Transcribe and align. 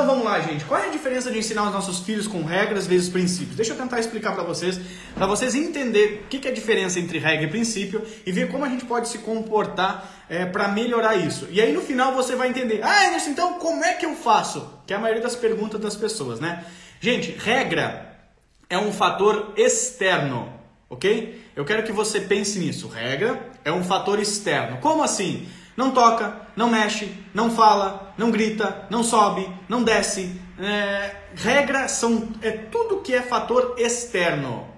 Então 0.00 0.14
vamos 0.14 0.24
lá, 0.24 0.40
gente. 0.40 0.64
Qual 0.64 0.80
é 0.80 0.86
a 0.86 0.90
diferença 0.90 1.30
de 1.30 1.38
ensinar 1.38 1.64
os 1.64 1.74
nossos 1.74 1.98
filhos 1.98 2.26
com 2.26 2.42
regras 2.42 2.86
vezes 2.86 3.10
princípios? 3.10 3.54
Deixa 3.54 3.74
eu 3.74 3.76
tentar 3.76 4.00
explicar 4.00 4.32
para 4.32 4.42
vocês, 4.42 4.80
para 5.14 5.26
vocês 5.26 5.54
entenderem 5.54 6.20
o 6.20 6.22
que, 6.22 6.38
que 6.38 6.48
é 6.48 6.50
a 6.50 6.54
diferença 6.54 6.98
entre 6.98 7.18
regra 7.18 7.44
e 7.44 7.50
princípio 7.50 8.02
e 8.24 8.32
ver 8.32 8.50
como 8.50 8.64
a 8.64 8.68
gente 8.70 8.86
pode 8.86 9.10
se 9.10 9.18
comportar 9.18 10.24
é, 10.26 10.46
para 10.46 10.68
melhorar 10.68 11.16
isso. 11.16 11.46
E 11.50 11.60
aí 11.60 11.70
no 11.70 11.82
final 11.82 12.14
você 12.14 12.34
vai 12.34 12.48
entender. 12.48 12.80
Ah, 12.82 13.08
Anderson, 13.08 13.28
então 13.28 13.58
como 13.58 13.84
é 13.84 13.92
que 13.92 14.06
eu 14.06 14.14
faço? 14.14 14.66
Que 14.86 14.94
é 14.94 14.96
a 14.96 14.98
maioria 14.98 15.22
das 15.22 15.36
perguntas 15.36 15.78
das 15.78 15.96
pessoas, 15.96 16.40
né? 16.40 16.64
Gente, 16.98 17.32
regra 17.32 18.16
é 18.70 18.78
um 18.78 18.94
fator 18.94 19.52
externo, 19.54 20.50
ok? 20.88 21.44
Eu 21.54 21.66
quero 21.66 21.82
que 21.82 21.92
você 21.92 22.20
pense 22.20 22.58
nisso. 22.58 22.88
Regra 22.88 23.38
é 23.66 23.70
um 23.70 23.84
fator 23.84 24.18
externo. 24.18 24.78
Como 24.78 25.02
assim? 25.02 25.46
Não 25.80 25.92
toca, 25.92 26.36
não 26.54 26.68
mexe, 26.68 27.10
não 27.32 27.50
fala, 27.50 28.12
não 28.18 28.30
grita, 28.30 28.86
não 28.90 29.02
sobe, 29.02 29.48
não 29.66 29.82
desce. 29.82 30.38
É, 30.58 31.16
regras 31.34 31.92
são 31.92 32.28
é 32.42 32.50
tudo 32.50 33.00
que 33.00 33.14
é 33.14 33.22
fator 33.22 33.76
externo. 33.78 34.68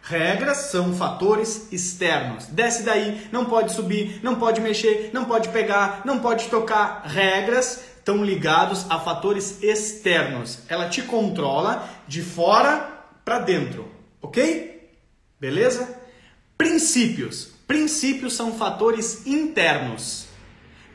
Regras 0.00 0.58
são 0.70 0.94
fatores 0.94 1.66
externos. 1.72 2.46
Desce 2.46 2.84
daí, 2.84 3.26
não 3.32 3.46
pode 3.46 3.72
subir, 3.72 4.20
não 4.22 4.36
pode 4.36 4.60
mexer, 4.60 5.10
não 5.12 5.24
pode 5.24 5.48
pegar, 5.48 6.02
não 6.04 6.20
pode 6.20 6.46
tocar. 6.46 7.02
Regras 7.04 7.82
estão 7.98 8.24
ligados 8.24 8.86
a 8.88 9.00
fatores 9.00 9.60
externos. 9.60 10.60
Ela 10.68 10.88
te 10.88 11.02
controla 11.02 11.88
de 12.06 12.22
fora 12.22 12.88
para 13.24 13.40
dentro, 13.40 13.88
ok? 14.22 14.88
Beleza? 15.40 15.98
Princípios. 16.56 17.48
Princípios 17.66 18.36
são 18.36 18.52
fatores 18.52 19.26
internos. 19.26 20.27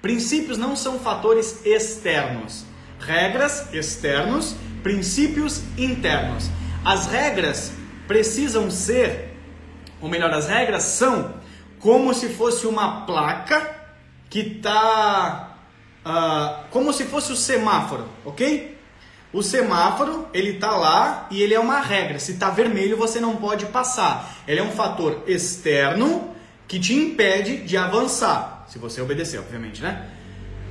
Princípios 0.04 0.58
não 0.58 0.76
são 0.76 1.00
fatores 1.00 1.66
externos. 1.66 2.66
Regras 3.00 3.74
externos, 3.74 4.54
princípios 4.84 5.64
internos. 5.78 6.50
As 6.84 7.08
regras 7.08 7.72
precisam 8.06 8.70
ser, 8.70 9.34
ou 10.02 10.10
melhor, 10.10 10.30
as 10.32 10.50
regras 10.50 10.84
são 10.84 11.36
como 11.80 12.14
se 12.14 12.28
fosse 12.28 12.68
uma 12.68 13.06
placa 13.06 13.78
que 14.30 14.40
está, 14.40 15.56
uh, 16.06 16.10
ah, 16.10 16.64
como 16.70 16.92
se 16.92 17.06
fosse 17.06 17.32
o 17.32 17.38
semáforo, 17.38 18.06
ok? 18.26 18.78
O 19.32 19.42
semáforo 19.42 20.28
ele 20.34 20.50
está 20.56 20.72
lá 20.76 21.28
e 21.32 21.42
ele 21.42 21.54
é 21.54 21.60
uma 21.62 21.80
regra. 21.80 22.20
Se 22.20 22.34
está 22.34 22.50
vermelho 22.50 22.98
você 22.98 23.22
não 23.22 23.38
pode 23.38 23.68
passar. 23.68 24.36
Ele 24.46 24.60
é 24.60 24.64
um 24.64 24.72
fator 24.72 25.24
externo 25.28 26.36
que 26.68 26.78
te 26.78 26.94
impede 26.94 27.64
de 27.64 27.78
avançar. 27.78 28.53
Se 28.74 28.80
você 28.80 29.02
obedecer, 29.02 29.38
obviamente, 29.38 29.84
né? 29.84 30.08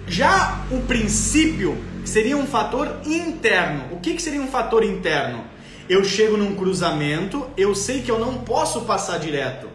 Já 0.08 0.64
o 0.72 0.80
princípio 0.80 1.78
seria 2.04 2.36
um 2.36 2.48
fator 2.48 2.98
interno. 3.04 3.84
O 3.92 4.00
que, 4.00 4.14
que 4.14 4.20
seria 4.20 4.40
um 4.40 4.48
fator 4.48 4.82
interno? 4.82 5.44
Eu 5.88 6.02
chego 6.02 6.36
num 6.36 6.56
cruzamento, 6.56 7.48
eu 7.56 7.76
sei 7.76 8.02
que 8.02 8.10
eu 8.10 8.18
não 8.18 8.38
posso 8.38 8.80
passar 8.80 9.20
direto. 9.20 9.68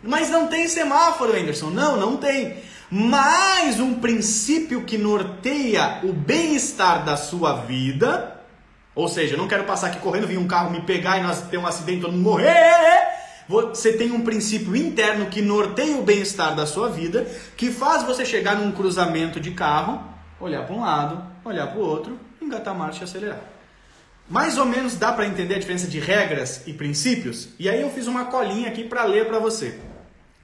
Mas 0.00 0.30
não 0.30 0.46
tem 0.46 0.68
semáforo, 0.68 1.36
Anderson. 1.36 1.70
Não, 1.70 1.96
não 1.96 2.16
tem. 2.18 2.54
Mas 2.88 3.80
um 3.80 3.94
princípio 3.94 4.84
que 4.84 4.96
norteia 4.96 6.02
o 6.04 6.12
bem-estar 6.12 7.04
da 7.04 7.16
sua 7.16 7.62
vida, 7.62 8.40
ou 8.94 9.08
seja, 9.08 9.34
eu 9.34 9.38
não 9.38 9.48
quero 9.48 9.64
passar 9.64 9.88
aqui 9.88 9.98
correndo, 9.98 10.28
vir 10.28 10.38
um 10.38 10.46
carro 10.46 10.70
me 10.70 10.82
pegar 10.82 11.18
e 11.18 11.22
nós 11.24 11.42
ter 11.48 11.58
um 11.58 11.66
acidente, 11.66 12.02
todo 12.02 12.12
mundo 12.12 12.22
morrer 12.22 13.11
você 13.52 13.92
tem 13.92 14.10
um 14.10 14.22
princípio 14.22 14.74
interno 14.74 15.26
que 15.26 15.42
norteia 15.42 15.98
o 15.98 16.02
bem-estar 16.02 16.56
da 16.56 16.64
sua 16.64 16.88
vida, 16.88 17.30
que 17.54 17.70
faz 17.70 18.02
você 18.02 18.24
chegar 18.24 18.56
num 18.56 18.72
cruzamento 18.72 19.38
de 19.38 19.50
carro, 19.50 20.02
olhar 20.40 20.64
para 20.64 20.74
um 20.74 20.80
lado, 20.80 21.22
olhar 21.44 21.66
para 21.66 21.78
o 21.78 21.86
outro, 21.86 22.18
engatar 22.40 22.74
a 22.74 22.78
marcha 22.78 23.02
e 23.02 23.04
acelerar. 23.04 23.40
Mais 24.26 24.56
ou 24.56 24.64
menos 24.64 24.94
dá 24.94 25.12
para 25.12 25.26
entender 25.26 25.56
a 25.56 25.58
diferença 25.58 25.86
de 25.86 26.00
regras 26.00 26.62
e 26.66 26.72
princípios? 26.72 27.50
E 27.58 27.68
aí 27.68 27.82
eu 27.82 27.90
fiz 27.90 28.06
uma 28.06 28.24
colinha 28.24 28.68
aqui 28.68 28.84
para 28.84 29.04
ler 29.04 29.26
para 29.26 29.38
você, 29.38 29.78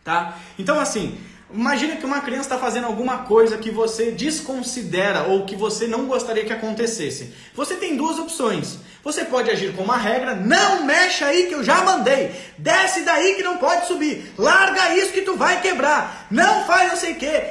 tá? 0.05 0.37
Então 0.59 0.79
assim, 0.79 1.19
Imagina 1.51 1.97
que 1.97 2.05
uma 2.05 2.21
criança 2.21 2.43
está 2.43 2.59
fazendo 2.59 2.85
alguma 2.85 3.21
coisa 3.21 3.57
que 3.57 3.71
você 3.71 4.11
desconsidera 4.11 5.23
ou 5.29 5.47
que 5.47 5.57
você 5.57 5.87
não 5.87 6.05
gostaria 6.05 6.45
que 6.45 6.53
acontecesse. 6.53 7.33
Você 7.55 7.77
tem 7.77 7.97
duas 7.97 8.19
opções. 8.19 8.81
Você 9.03 9.25
pode 9.25 9.51
agir 9.51 9.75
com 9.75 9.83
uma 9.83 9.97
regra, 9.97 10.35
não 10.35 10.85
mexe 10.85 11.23
aí 11.25 11.47
que 11.47 11.55
eu 11.55 11.63
já 11.63 11.83
mandei. 11.83 12.35
Desce 12.59 13.05
daí 13.05 13.37
que 13.37 13.43
não 13.43 13.59
pode 13.59 13.87
subir. 13.87 14.35
Larga 14.37 14.97
isso 14.97 15.13
que 15.13 15.23
tu 15.23 15.37
vai 15.37 15.61
quebrar. 15.61 16.27
Não 16.31 16.65
faz 16.67 16.91
não 16.91 16.97
sei 16.97 17.13
o 17.13 17.17
que. 17.17 17.43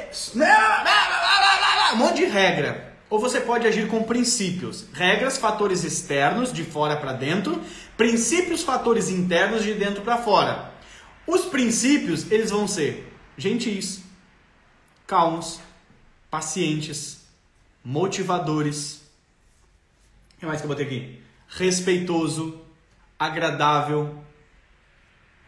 Um 1.94 1.96
monte 1.96 2.16
de 2.16 2.24
regra. 2.26 2.94
Ou 3.10 3.18
você 3.18 3.40
pode 3.40 3.66
agir 3.66 3.88
com 3.88 4.02
princípios. 4.02 4.84
Regras, 4.92 5.38
fatores 5.38 5.82
externos, 5.84 6.52
de 6.52 6.62
fora 6.62 6.96
para 6.96 7.12
dentro. 7.14 7.62
Princípios, 7.96 8.62
fatores 8.62 9.08
internos, 9.08 9.62
de 9.62 9.72
dentro 9.72 10.02
para 10.02 10.18
fora. 10.18 10.70
Os 11.26 11.46
princípios, 11.46 12.30
eles 12.30 12.50
vão 12.50 12.68
ser 12.68 13.10
gentis, 13.36 14.02
calmos, 15.06 15.60
pacientes, 16.30 17.22
motivadores. 17.82 19.00
O 20.36 20.40
que 20.40 20.46
mais 20.46 20.60
que 20.60 20.66
eu 20.66 20.68
botei 20.68 20.86
aqui? 20.86 21.27
Respeitoso, 21.48 22.60
agradável. 23.18 24.14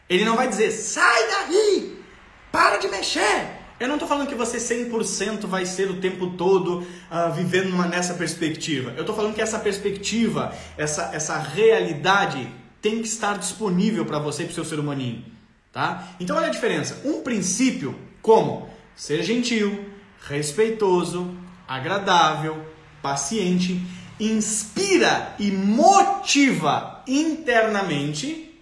Ele 0.08 0.24
não 0.24 0.34
vai 0.34 0.48
dizer, 0.48 0.72
sai 0.72 1.28
daí, 1.28 2.02
para 2.50 2.78
de 2.78 2.88
mexer. 2.88 3.60
Eu 3.78 3.88
não 3.88 3.94
estou 3.94 4.08
falando 4.08 4.28
que 4.28 4.34
você 4.34 4.58
100% 4.58 5.46
vai 5.46 5.64
ser 5.64 5.90
o 5.90 6.00
tempo 6.00 6.32
todo 6.32 6.80
uh, 6.80 7.32
vivendo 7.34 7.72
uma, 7.72 7.86
nessa 7.86 8.14
perspectiva. 8.14 8.90
Eu 8.90 9.00
estou 9.00 9.16
falando 9.16 9.34
que 9.34 9.40
essa 9.40 9.58
perspectiva, 9.58 10.54
essa, 10.76 11.10
essa 11.14 11.38
realidade 11.38 12.46
tem 12.82 13.00
que 13.00 13.08
estar 13.08 13.38
disponível 13.38 14.04
para 14.04 14.18
você 14.18 14.42
e 14.42 14.46
para 14.46 14.52
o 14.52 14.54
seu 14.54 14.64
ser 14.66 14.78
humaninho. 14.78 15.24
Tá? 15.72 16.08
Então 16.18 16.36
olha 16.36 16.48
a 16.48 16.50
diferença. 16.50 17.00
Um 17.04 17.22
princípio 17.22 17.98
como 18.20 18.68
ser 18.94 19.22
gentil, 19.22 19.86
respeitoso, 20.28 21.34
agradável, 21.66 22.62
paciente, 23.00 23.80
inspira 24.20 25.34
e 25.38 25.50
motiva 25.50 27.02
internamente 27.06 28.54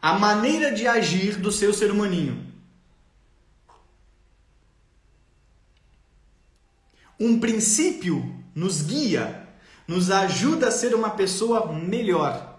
a 0.00 0.18
maneira 0.18 0.72
de 0.72 0.86
agir 0.86 1.36
do 1.36 1.50
seu 1.50 1.74
ser 1.74 1.90
humaninho. 1.90 2.46
Um 7.18 7.40
princípio 7.40 8.34
nos 8.54 8.82
guia, 8.82 9.48
nos 9.88 10.10
ajuda 10.10 10.68
a 10.68 10.70
ser 10.70 10.94
uma 10.94 11.10
pessoa 11.10 11.72
melhor. 11.72 12.54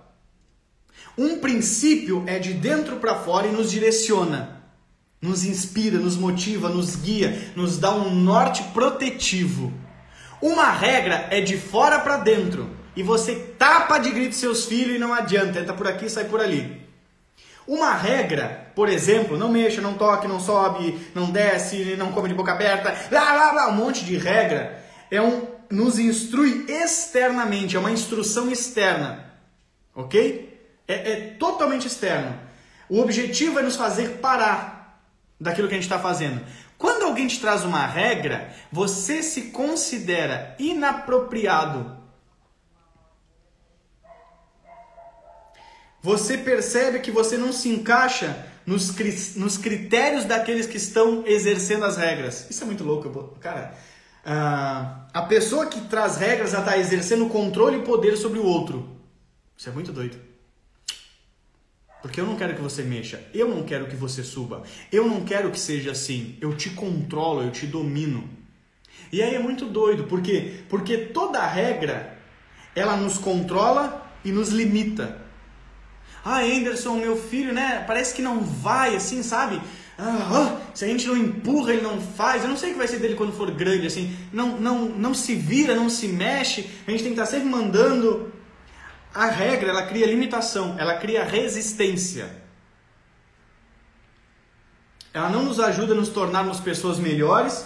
Um 1.17 1.39
princípio 1.39 2.23
é 2.27 2.39
de 2.39 2.53
dentro 2.53 2.97
para 2.97 3.15
fora 3.15 3.47
e 3.47 3.51
nos 3.51 3.71
direciona, 3.71 4.63
nos 5.21 5.45
inspira, 5.45 5.97
nos 5.97 6.17
motiva, 6.17 6.67
nos 6.67 6.95
guia, 6.95 7.53
nos 7.55 7.77
dá 7.77 7.93
um 7.93 8.13
norte 8.13 8.63
protetivo. 8.73 9.71
Uma 10.41 10.71
regra 10.71 11.27
é 11.31 11.41
de 11.41 11.57
fora 11.57 11.99
para 11.99 12.17
dentro 12.17 12.69
e 12.95 13.03
você 13.03 13.35
tapa 13.57 13.97
de 13.97 14.11
grito 14.11 14.35
seus 14.35 14.65
filhos 14.65 14.95
e 14.95 14.99
não 14.99 15.13
adianta, 15.13 15.59
entra 15.59 15.73
por 15.73 15.87
aqui, 15.87 16.09
sai 16.09 16.25
por 16.25 16.39
ali. 16.39 16.81
Uma 17.67 17.93
regra, 17.93 18.71
por 18.75 18.89
exemplo, 18.89 19.37
não 19.37 19.49
mexa, 19.49 19.81
não 19.81 19.95
toque, 19.95 20.27
não 20.27 20.39
sobe, 20.39 20.99
não 21.15 21.31
desce, 21.31 21.95
não 21.97 22.11
come 22.11 22.29
de 22.29 22.35
boca 22.35 22.51
aberta, 22.51 22.95
lá, 23.11 23.33
lá, 23.33 23.51
lá, 23.51 23.67
um 23.69 23.75
monte 23.75 24.05
de 24.05 24.17
regra, 24.17 24.83
é 25.09 25.19
um 25.21 25.55
nos 25.69 25.97
instrui 25.97 26.65
externamente, 26.67 27.75
é 27.75 27.79
uma 27.79 27.91
instrução 27.91 28.51
externa, 28.51 29.31
ok? 29.95 30.53
É, 30.87 31.11
é 31.11 31.15
totalmente 31.39 31.87
externo. 31.87 32.39
O 32.87 33.01
objetivo 33.01 33.59
é 33.59 33.63
nos 33.63 33.75
fazer 33.75 34.19
parar 34.21 35.01
daquilo 35.39 35.67
que 35.67 35.73
a 35.73 35.77
gente 35.77 35.85
está 35.85 35.99
fazendo. 35.99 36.39
Quando 36.77 37.03
alguém 37.03 37.27
te 37.27 37.39
traz 37.39 37.63
uma 37.63 37.85
regra, 37.85 38.53
você 38.71 39.23
se 39.23 39.43
considera 39.43 40.55
inapropriado. 40.59 41.97
Você 46.01 46.37
percebe 46.37 46.99
que 46.99 47.09
você 47.09 47.37
não 47.37 47.51
se 47.51 47.69
encaixa 47.69 48.45
nos, 48.65 48.95
nos 49.35 49.57
critérios 49.57 50.25
daqueles 50.25 50.67
que 50.67 50.77
estão 50.77 51.23
exercendo 51.25 51.85
as 51.85 51.97
regras. 51.97 52.47
Isso 52.49 52.63
é 52.63 52.65
muito 52.65 52.83
louco, 52.83 53.35
cara. 53.39 53.73
Uh, 54.25 55.05
a 55.13 55.21
pessoa 55.27 55.67
que 55.67 55.81
traz 55.81 56.17
regras 56.17 56.53
está 56.53 56.77
exercendo 56.77 57.27
controle 57.27 57.77
e 57.77 57.83
poder 57.83 58.17
sobre 58.17 58.39
o 58.39 58.45
outro. 58.45 58.99
Isso 59.55 59.69
é 59.69 59.71
muito 59.71 59.91
doido. 59.91 60.24
Porque 62.05 62.21
eu 62.21 62.25
não 62.27 62.35
quero 62.35 62.53
que 62.53 62.61
você 62.61 62.83
mexa, 62.83 63.19
eu 63.33 63.49
não 63.49 63.63
quero 63.63 63.87
que 63.87 63.95
você 63.95 64.21
suba, 64.21 64.61
eu 64.91 65.07
não 65.07 65.21
quero 65.21 65.49
que 65.49 65.59
seja 65.59 65.89
assim. 65.89 66.37
Eu 66.39 66.55
te 66.55 66.69
controlo, 66.69 67.41
eu 67.41 67.49
te 67.49 67.65
domino. 67.65 68.29
E 69.11 69.23
aí 69.23 69.33
é 69.33 69.39
muito 69.39 69.65
doido, 69.65 70.03
por 70.03 70.21
quê? 70.21 70.59
Porque 70.69 70.97
toda 70.97 71.43
regra 71.43 72.15
ela 72.75 72.95
nos 72.95 73.17
controla 73.17 74.07
e 74.23 74.31
nos 74.31 74.49
limita. 74.49 75.19
Ah, 76.23 76.41
Anderson, 76.41 76.97
meu 76.97 77.17
filho, 77.17 77.51
né? 77.51 77.83
Parece 77.87 78.13
que 78.13 78.21
não 78.21 78.39
vai 78.39 78.95
assim, 78.95 79.23
sabe? 79.23 79.59
Ah, 79.97 80.59
se 80.75 80.85
a 80.85 80.87
gente 80.87 81.07
não 81.07 81.17
empurra, 81.17 81.73
ele 81.73 81.81
não 81.81 81.99
faz. 81.99 82.43
Eu 82.43 82.49
não 82.49 82.57
sei 82.57 82.69
o 82.69 82.73
que 82.73 82.77
vai 82.77 82.87
ser 82.87 82.99
dele 82.99 83.15
quando 83.15 83.33
for 83.33 83.49
grande, 83.49 83.87
assim. 83.87 84.15
Não, 84.31 84.59
não, 84.59 84.89
não 84.89 85.15
se 85.15 85.33
vira, 85.33 85.73
não 85.73 85.89
se 85.89 86.07
mexe. 86.07 86.69
A 86.85 86.91
gente 86.91 87.01
tem 87.01 87.15
que 87.15 87.19
estar 87.19 87.25
sempre 87.25 87.49
mandando. 87.49 88.31
A 89.15 89.27
regra, 89.27 89.69
ela 89.69 89.83
cria 89.83 90.05
limitação, 90.05 90.75
ela 90.77 90.95
cria 90.95 91.23
resistência. 91.23 92.29
Ela 95.13 95.29
não 95.29 95.43
nos 95.43 95.57
ajuda 95.57 95.93
a 95.93 95.95
nos 95.95 96.09
tornarmos 96.09 96.59
pessoas 96.59 96.99
melhores, 96.99 97.65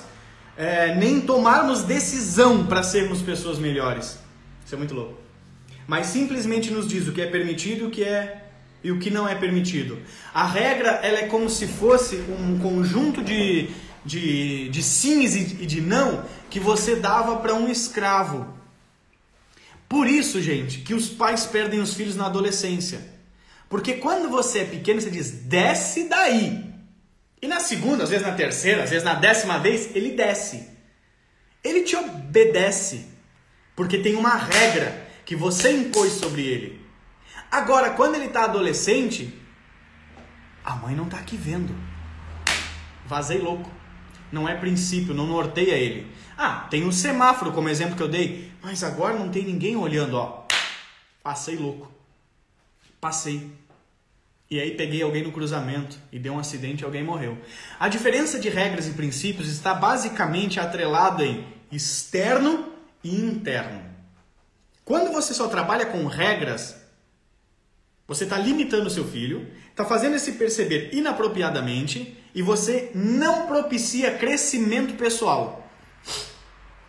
é, 0.56 0.94
nem 0.94 1.20
tomarmos 1.20 1.82
decisão 1.82 2.68
para 2.68 2.84
sermos 2.84 3.24
pessoas 3.24 3.58
melhores. 3.58 4.20
Isso 4.64 4.76
é 4.76 4.78
muito 4.78 4.94
louco. 4.94 5.18
Mas 5.88 6.06
simplesmente 6.06 6.70
nos 6.70 6.88
diz 6.88 7.08
o 7.08 7.12
que 7.12 7.22
é 7.22 7.26
permitido 7.26 7.88
o 7.88 7.90
que 7.90 8.04
é 8.04 8.44
e 8.84 8.92
o 8.92 9.00
que 9.00 9.10
não 9.10 9.28
é 9.28 9.34
permitido. 9.34 9.98
A 10.32 10.46
regra 10.46 11.00
ela 11.02 11.18
é 11.18 11.28
como 11.28 11.50
se 11.50 11.66
fosse 11.66 12.18
um 12.18 12.60
conjunto 12.60 13.24
de, 13.24 13.72
de, 14.06 14.70
de 14.70 14.84
sims 14.84 15.34
e 15.36 15.66
de 15.66 15.82
não 15.82 16.24
que 16.48 16.60
você 16.60 16.96
dava 16.96 17.38
para 17.38 17.56
um 17.56 17.68
escravo. 17.68 18.59
Por 19.90 20.08
isso, 20.08 20.40
gente, 20.40 20.82
que 20.82 20.94
os 20.94 21.10
pais 21.10 21.48
perdem 21.48 21.80
os 21.80 21.96
filhos 21.96 22.16
na 22.16 22.28
adolescência. 22.28 23.02
Porque 23.68 23.96
quando 23.96 24.30
você 24.30 24.60
é 24.60 24.66
pequeno, 24.66 25.02
você 25.02 25.10
diz, 25.10 25.32
desce 25.32 26.08
daí. 26.08 26.64
E 27.42 27.48
na 27.48 27.60
segunda, 27.60 28.04
às 28.04 28.10
vezes 28.12 28.26
na 28.26 28.34
terceira, 28.34 28.84
às 28.84 28.92
vezes 28.92 29.04
na 29.04 29.16
décima 29.16 29.58
vez, 29.58 29.96
ele 29.96 30.12
desce. 30.12 30.70
Ele 31.64 31.82
te 31.82 31.96
obedece. 31.96 33.08
Porque 33.76 33.98
tem 33.98 34.16
uma 34.16 34.36
regra 34.36 35.08
que 35.26 35.36
você 35.36 35.72
impôs 35.72 36.14
sobre 36.14 36.44
ele. 36.44 36.86
Agora, 37.50 37.92
quando 37.92 38.16
ele 38.16 38.26
está 38.26 38.44
adolescente, 38.44 39.34
a 40.64 40.76
mãe 40.76 40.96
não 40.96 41.06
está 41.06 41.18
aqui 41.18 41.36
vendo. 41.36 41.76
Vazei 43.06 43.40
louco. 43.40 43.72
Não 44.32 44.48
é 44.48 44.56
princípio, 44.56 45.16
não 45.16 45.26
norteia 45.26 45.74
ele. 45.74 46.06
Ah, 46.38 46.68
tem 46.70 46.86
um 46.86 46.92
semáforo 46.92 47.52
como 47.52 47.70
exemplo 47.70 47.96
que 47.96 48.04
eu 48.04 48.08
dei, 48.08 48.49
mas 48.62 48.84
agora 48.84 49.18
não 49.18 49.30
tem 49.30 49.44
ninguém 49.44 49.76
olhando, 49.76 50.18
ó. 50.18 50.46
Passei 51.24 51.56
louco. 51.56 51.92
Passei. 53.00 53.50
E 54.52 54.60
aí 54.60 54.72
peguei 54.72 55.02
alguém 55.02 55.24
no 55.24 55.32
cruzamento 55.32 55.98
e 56.12 56.18
deu 56.18 56.34
um 56.34 56.40
acidente 56.40 56.82
e 56.82 56.86
alguém 56.86 57.04
morreu. 57.04 57.38
A 57.80 57.88
diferença 57.88 58.40
de 58.40 58.50
regras 58.50 58.88
e 58.88 58.94
princípios 58.94 59.48
está 59.48 59.74
basicamente 59.74 60.60
atrelada 60.60 61.24
em 61.24 61.46
externo 61.72 62.74
e 63.04 63.16
interno. 63.16 63.84
Quando 64.84 65.12
você 65.12 65.36
só 65.36 65.48
trabalha 65.48 65.86
com 65.86 66.04
regras, 66.08 66.76
você 68.08 68.24
está 68.24 68.40
limitando 68.40 68.90
seu 68.90 69.08
filho, 69.08 69.48
está 69.70 69.86
fazendo 69.86 70.14
ele 70.14 70.20
se 70.20 70.32
perceber 70.32 70.90
inapropriadamente 70.94 72.18
e 72.34 72.42
você 72.42 72.90
não 72.96 73.46
propicia 73.46 74.18
crescimento 74.18 74.96
pessoal. 74.96 75.70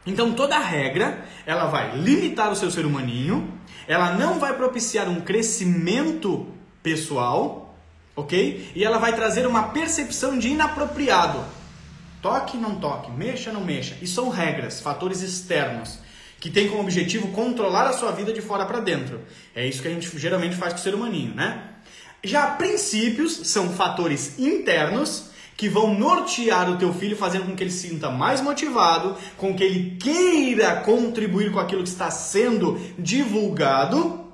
Então 0.06 0.32
toda 0.32 0.58
regra, 0.58 1.24
ela 1.44 1.66
vai 1.66 1.96
limitar 1.96 2.50
o 2.50 2.56
seu 2.56 2.70
ser 2.70 2.86
humaninho, 2.86 3.52
ela 3.86 4.14
não 4.14 4.38
vai 4.38 4.54
propiciar 4.56 5.08
um 5.08 5.20
crescimento 5.20 6.46
pessoal, 6.82 7.74
ok? 8.16 8.72
E 8.74 8.84
ela 8.84 8.98
vai 8.98 9.14
trazer 9.14 9.46
uma 9.46 9.68
percepção 9.68 10.38
de 10.38 10.48
inapropriado. 10.48 11.44
Toque, 12.22 12.56
não 12.56 12.76
toque, 12.76 13.10
mexa, 13.10 13.52
não 13.52 13.64
mexa. 13.64 13.96
E 14.00 14.06
são 14.06 14.28
regras, 14.28 14.80
fatores 14.80 15.22
externos 15.22 15.98
que 16.40 16.50
tem 16.50 16.68
como 16.68 16.80
objetivo 16.80 17.28
controlar 17.28 17.86
a 17.86 17.92
sua 17.92 18.10
vida 18.12 18.32
de 18.32 18.40
fora 18.40 18.64
para 18.64 18.80
dentro. 18.80 19.20
É 19.54 19.66
isso 19.66 19.82
que 19.82 19.88
a 19.88 19.90
gente 19.90 20.18
geralmente 20.18 20.56
faz 20.56 20.72
com 20.72 20.78
o 20.78 20.82
ser 20.82 20.94
humaninho, 20.94 21.34
né? 21.34 21.64
Já 22.24 22.46
princípios 22.52 23.48
são 23.48 23.70
fatores 23.70 24.38
internos 24.38 25.29
que 25.60 25.68
vão 25.68 25.92
nortear 25.92 26.70
o 26.70 26.78
teu 26.78 26.90
filho, 26.90 27.14
fazendo 27.14 27.44
com 27.44 27.54
que 27.54 27.62
ele 27.62 27.70
se 27.70 27.86
sinta 27.86 28.08
mais 28.08 28.40
motivado, 28.40 29.14
com 29.36 29.54
que 29.54 29.62
ele 29.62 29.98
queira 29.98 30.76
contribuir 30.76 31.52
com 31.52 31.58
aquilo 31.58 31.82
que 31.82 31.88
está 31.90 32.10
sendo 32.10 32.80
divulgado, 32.98 34.24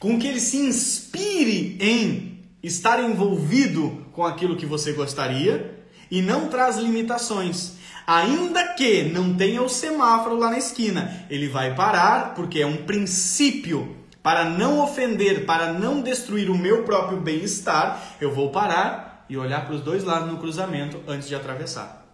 com 0.00 0.18
que 0.18 0.26
ele 0.26 0.40
se 0.40 0.56
inspire 0.56 1.78
em 1.78 2.40
estar 2.60 3.00
envolvido 3.00 4.04
com 4.12 4.26
aquilo 4.26 4.56
que 4.56 4.66
você 4.66 4.90
gostaria 4.90 5.78
e 6.10 6.20
não 6.20 6.48
traz 6.48 6.76
limitações. 6.76 7.74
Ainda 8.04 8.74
que 8.74 9.04
não 9.04 9.34
tenha 9.34 9.62
o 9.62 9.68
semáforo 9.68 10.36
lá 10.36 10.50
na 10.50 10.58
esquina, 10.58 11.24
ele 11.30 11.46
vai 11.46 11.72
parar 11.76 12.34
porque 12.34 12.58
é 12.58 12.66
um 12.66 12.78
princípio 12.78 13.96
para 14.20 14.44
não 14.44 14.80
ofender, 14.80 15.46
para 15.46 15.72
não 15.72 16.00
destruir 16.00 16.50
o 16.50 16.58
meu 16.58 16.82
próprio 16.82 17.20
bem-estar. 17.20 18.16
Eu 18.20 18.34
vou 18.34 18.50
parar 18.50 19.11
e 19.32 19.36
olhar 19.38 19.64
para 19.64 19.74
os 19.74 19.80
dois 19.80 20.04
lados 20.04 20.30
no 20.30 20.36
cruzamento 20.36 21.00
antes 21.08 21.26
de 21.26 21.34
atravessar. 21.34 22.06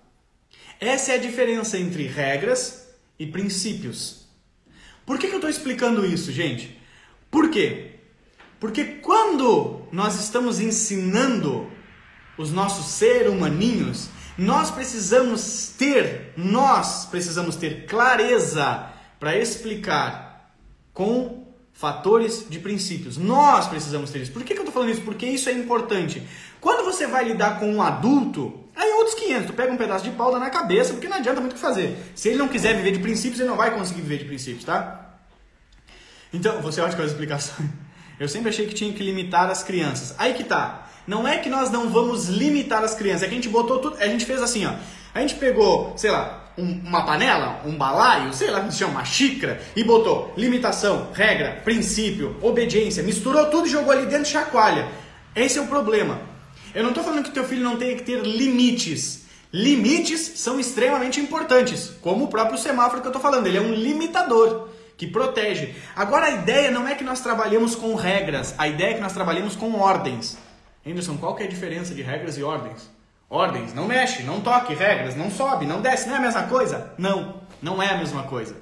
Essa 0.79 1.11
é 1.11 1.15
a 1.17 1.19
diferença 1.19 1.77
entre 1.77 2.07
regras 2.07 2.91
e 3.19 3.27
princípios. 3.27 4.29
Por 5.05 5.19
que, 5.19 5.27
que 5.27 5.33
eu 5.33 5.39
estou 5.39 5.51
explicando 5.51 6.07
isso, 6.07 6.31
gente? 6.31 6.81
Por 7.29 7.51
quê? 7.51 7.97
Porque 8.61 8.85
quando 8.85 9.83
nós 9.91 10.21
estamos 10.21 10.61
ensinando 10.61 11.69
os 12.37 12.53
nossos 12.53 12.87
ser 12.87 13.29
humaninhos, 13.29 14.11
nós 14.39 14.71
precisamos 14.71 15.75
ter, 15.77 16.33
nós 16.37 17.05
precisamos 17.07 17.57
ter 17.57 17.87
clareza 17.87 18.93
para 19.19 19.37
explicar 19.37 20.55
com 20.95 21.49
fatores 21.73 22.47
de 22.49 22.61
princípios. 22.61 23.17
Nós 23.17 23.67
precisamos 23.67 24.11
ter 24.11 24.21
isso. 24.21 24.33
Por 24.33 24.45
que, 24.45 24.55
que 24.55 24.61
eu 24.61 24.65
estou 24.65 24.73
falando 24.73 24.91
isso? 24.91 25.03
Porque 25.03 25.27
isso 25.27 25.49
é 25.49 25.53
importante. 25.53 26.23
Quando 26.61 26.85
você 26.85 27.07
vai 27.07 27.25
lidar 27.25 27.59
com 27.59 27.71
um 27.73 27.83
adulto, 27.83 28.65
aí 28.75 28.89
é 28.89 28.95
outros 28.97 29.15
500. 29.15 29.47
Tu 29.47 29.53
pega 29.53 29.73
um 29.73 29.77
pedaço 29.77 30.05
de 30.05 30.11
pau 30.11 30.33
dá 30.33 30.39
na 30.39 30.51
cabeça, 30.51 30.93
porque 30.93 31.09
não 31.09 31.17
adianta 31.17 31.41
muito 31.41 31.53
o 31.53 31.55
que 31.55 31.61
fazer. 31.61 31.97
Se 32.15 32.29
ele 32.29 32.39
não 32.39 32.49
quiser 32.49 32.75
viver 32.75 32.93
de 32.93 32.99
princípios, 32.99 33.41
ele 33.41 33.49
não 33.49 33.57
vai 33.57 33.73
conseguir 33.73 34.01
viver 34.01 34.19
de 34.19 34.25
princípios, 34.25 34.65
tá? 34.65 35.17
Então, 36.33 36.61
você 36.61 36.81
acha 36.81 36.95
que 36.95 37.01
é 37.01 37.05
a 37.05 37.09
explicação? 37.09 37.57
Eu 38.19 38.29
sempre 38.29 38.51
achei 38.51 38.67
que 38.67 38.75
tinha 38.75 38.93
que 38.93 39.03
limitar 39.03 39.49
as 39.49 39.63
crianças. 39.63 40.15
Aí 40.19 40.35
que 40.35 40.43
tá. 40.43 40.89
Não 41.07 41.27
é 41.27 41.39
que 41.39 41.49
nós 41.49 41.71
não 41.71 41.89
vamos 41.89 42.29
limitar 42.29 42.83
as 42.83 42.95
crianças, 42.95 43.23
é 43.23 43.27
que 43.27 43.33
a 43.33 43.37
gente 43.37 43.49
botou 43.49 43.79
tudo, 43.79 43.97
a 43.99 44.07
gente 44.07 44.27
fez 44.27 44.43
assim, 44.43 44.67
ó. 44.67 44.75
A 45.15 45.21
gente 45.21 45.37
pegou, 45.37 45.95
sei 45.97 46.11
lá, 46.11 46.53
um, 46.59 46.81
uma 46.85 47.07
panela, 47.07 47.63
um 47.65 47.77
balaio, 47.79 48.35
sei 48.35 48.51
lá 48.51 48.59
como 48.59 48.71
se 48.71 48.79
chama, 48.79 48.93
uma 48.93 49.05
xícara, 49.05 49.61
e 49.75 49.83
botou 49.83 50.35
limitação, 50.37 51.09
regra, 51.15 51.63
princípio, 51.65 52.37
obediência, 52.43 53.03
misturou 53.03 53.47
tudo 53.47 53.69
e 53.69 53.71
jogou 53.71 53.93
ali 53.93 54.05
dentro 54.05 54.25
de 54.25 54.31
chacoalha. 54.31 54.87
Esse 55.35 55.59
é 55.59 55.63
o 55.63 55.67
problema. 55.67 56.21
Eu 56.75 56.83
não 56.83 56.91
estou 56.91 57.05
falando 57.05 57.25
que 57.25 57.31
teu 57.31 57.45
filho 57.45 57.63
não 57.63 57.77
tenha 57.77 57.97
que 57.97 58.03
ter 58.03 58.21
limites. 58.23 59.27
Limites 59.53 60.21
são 60.37 60.61
extremamente 60.61 61.21
importantes, 61.21 61.93
como 62.03 62.25
o 62.25 62.29
próprio 62.29 62.59
semáforo 62.59 63.01
que 63.01 63.07
eu 63.07 63.11
estou 63.11 63.23
falando, 63.23 63.47
ele 63.47 63.57
é 63.57 63.61
um 63.61 63.73
limitador 63.73 64.69
que 64.97 65.07
protege. 65.07 65.75
Agora 65.97 66.27
a 66.27 66.31
ideia 66.31 66.71
não 66.71 66.87
é 66.87 66.95
que 66.95 67.05
nós 67.05 67.21
trabalhemos 67.21 67.75
com 67.75 67.95
regras, 67.95 68.55
a 68.59 68.69
ideia 68.69 68.91
é 68.91 68.95
que 68.95 69.01
nós 69.01 69.13
trabalhemos 69.13 69.57
com 69.57 69.75
ordens. 69.77 70.37
Anderson, 70.87 71.17
qual 71.17 71.35
que 71.35 71.43
é 71.43 71.47
a 71.47 71.49
diferença 71.49 71.95
de 71.95 72.03
regras 72.03 72.37
e 72.37 72.43
ordens? 72.43 72.91
Ordens, 73.31 73.73
não 73.73 73.87
mexe, 73.87 74.23
não 74.23 74.41
toque, 74.41 74.75
regras, 74.75 75.15
não 75.15 75.31
sobe, 75.31 75.67
não 75.67 75.81
desce, 75.81 76.09
não 76.09 76.17
é 76.17 76.19
a 76.19 76.23
mesma 76.23 76.43
coisa? 76.45 76.93
Não, 76.99 77.43
não 77.63 77.83
é 77.83 77.91
a 77.91 77.97
mesma 77.99 78.25
coisa. 78.25 78.57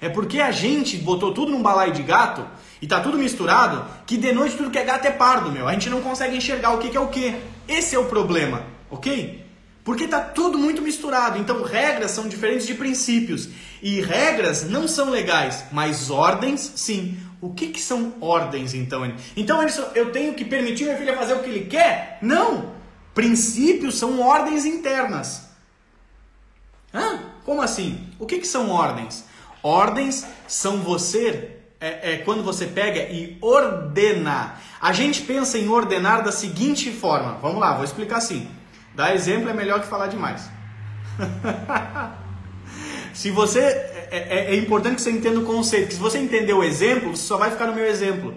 É 0.00 0.08
porque 0.08 0.40
a 0.40 0.50
gente 0.50 0.96
botou 0.96 1.32
tudo 1.32 1.52
num 1.52 1.62
balaio 1.62 1.92
de 1.92 2.02
gato 2.02 2.46
e 2.80 2.86
tá 2.86 3.00
tudo 3.00 3.18
misturado, 3.18 3.84
que 4.06 4.16
de 4.16 4.32
noite 4.32 4.56
tudo 4.56 4.70
que 4.70 4.78
é 4.78 4.84
gato 4.84 5.06
é 5.06 5.10
pardo, 5.10 5.52
meu. 5.52 5.68
A 5.68 5.72
gente 5.72 5.90
não 5.90 6.00
consegue 6.00 6.36
enxergar 6.36 6.70
o 6.72 6.78
que, 6.78 6.88
que 6.88 6.96
é 6.96 7.00
o 7.00 7.08
que. 7.08 7.36
Esse 7.68 7.94
é 7.94 7.98
o 7.98 8.06
problema, 8.06 8.64
ok? 8.90 9.44
Porque 9.84 10.06
tá 10.06 10.20
tudo 10.20 10.58
muito 10.58 10.80
misturado. 10.80 11.38
Então 11.38 11.62
regras 11.62 12.12
são 12.12 12.28
diferentes 12.28 12.66
de 12.66 12.74
princípios. 12.74 13.48
E 13.82 14.00
regras 14.00 14.68
não 14.68 14.88
são 14.88 15.10
legais, 15.10 15.64
mas 15.72 16.10
ordens 16.10 16.72
sim. 16.76 17.18
O 17.40 17.54
que, 17.54 17.68
que 17.68 17.80
são 17.80 18.14
ordens, 18.20 18.74
então? 18.74 19.10
Então, 19.34 19.64
eu 19.94 20.12
tenho 20.12 20.34
que 20.34 20.44
permitir 20.44 20.84
meu 20.84 20.98
filho 20.98 21.16
fazer 21.16 21.32
o 21.32 21.38
que 21.38 21.48
ele 21.48 21.64
quer? 21.64 22.18
Não! 22.20 22.74
Princípios 23.14 23.98
são 23.98 24.20
ordens 24.20 24.66
internas. 24.66 25.48
Hã? 26.92 27.18
Como 27.44 27.62
assim? 27.62 28.08
O 28.18 28.26
que, 28.26 28.38
que 28.38 28.46
são 28.46 28.68
ordens? 28.68 29.24
Ordens 29.62 30.26
são 30.48 30.78
você, 30.78 31.56
é, 31.80 32.14
é 32.14 32.16
quando 32.18 32.42
você 32.42 32.66
pega 32.66 33.00
e 33.00 33.36
ordena. 33.40 34.54
A 34.80 34.92
gente 34.92 35.22
pensa 35.22 35.58
em 35.58 35.68
ordenar 35.68 36.22
da 36.22 36.32
seguinte 36.32 36.90
forma. 36.90 37.38
Vamos 37.42 37.60
lá, 37.60 37.74
vou 37.74 37.84
explicar 37.84 38.16
assim. 38.16 38.48
Dar 38.94 39.14
exemplo 39.14 39.48
é 39.48 39.52
melhor 39.52 39.80
que 39.80 39.86
falar 39.86 40.06
demais. 40.06 40.50
Se 43.12 43.30
você. 43.30 43.60
É, 44.12 44.26
é, 44.28 44.54
é, 44.54 44.56
importante 44.56 44.96
que 44.96 45.02
você 45.02 45.10
entenda 45.10 45.38
o 45.38 45.44
conceito. 45.44 45.94
Se 45.94 46.00
você 46.00 46.18
entender 46.18 46.52
o 46.52 46.64
exemplo, 46.64 47.16
você 47.16 47.22
só 47.22 47.36
vai 47.36 47.50
ficar 47.50 47.66
no 47.66 47.74
meu 47.74 47.84
exemplo. 47.84 48.34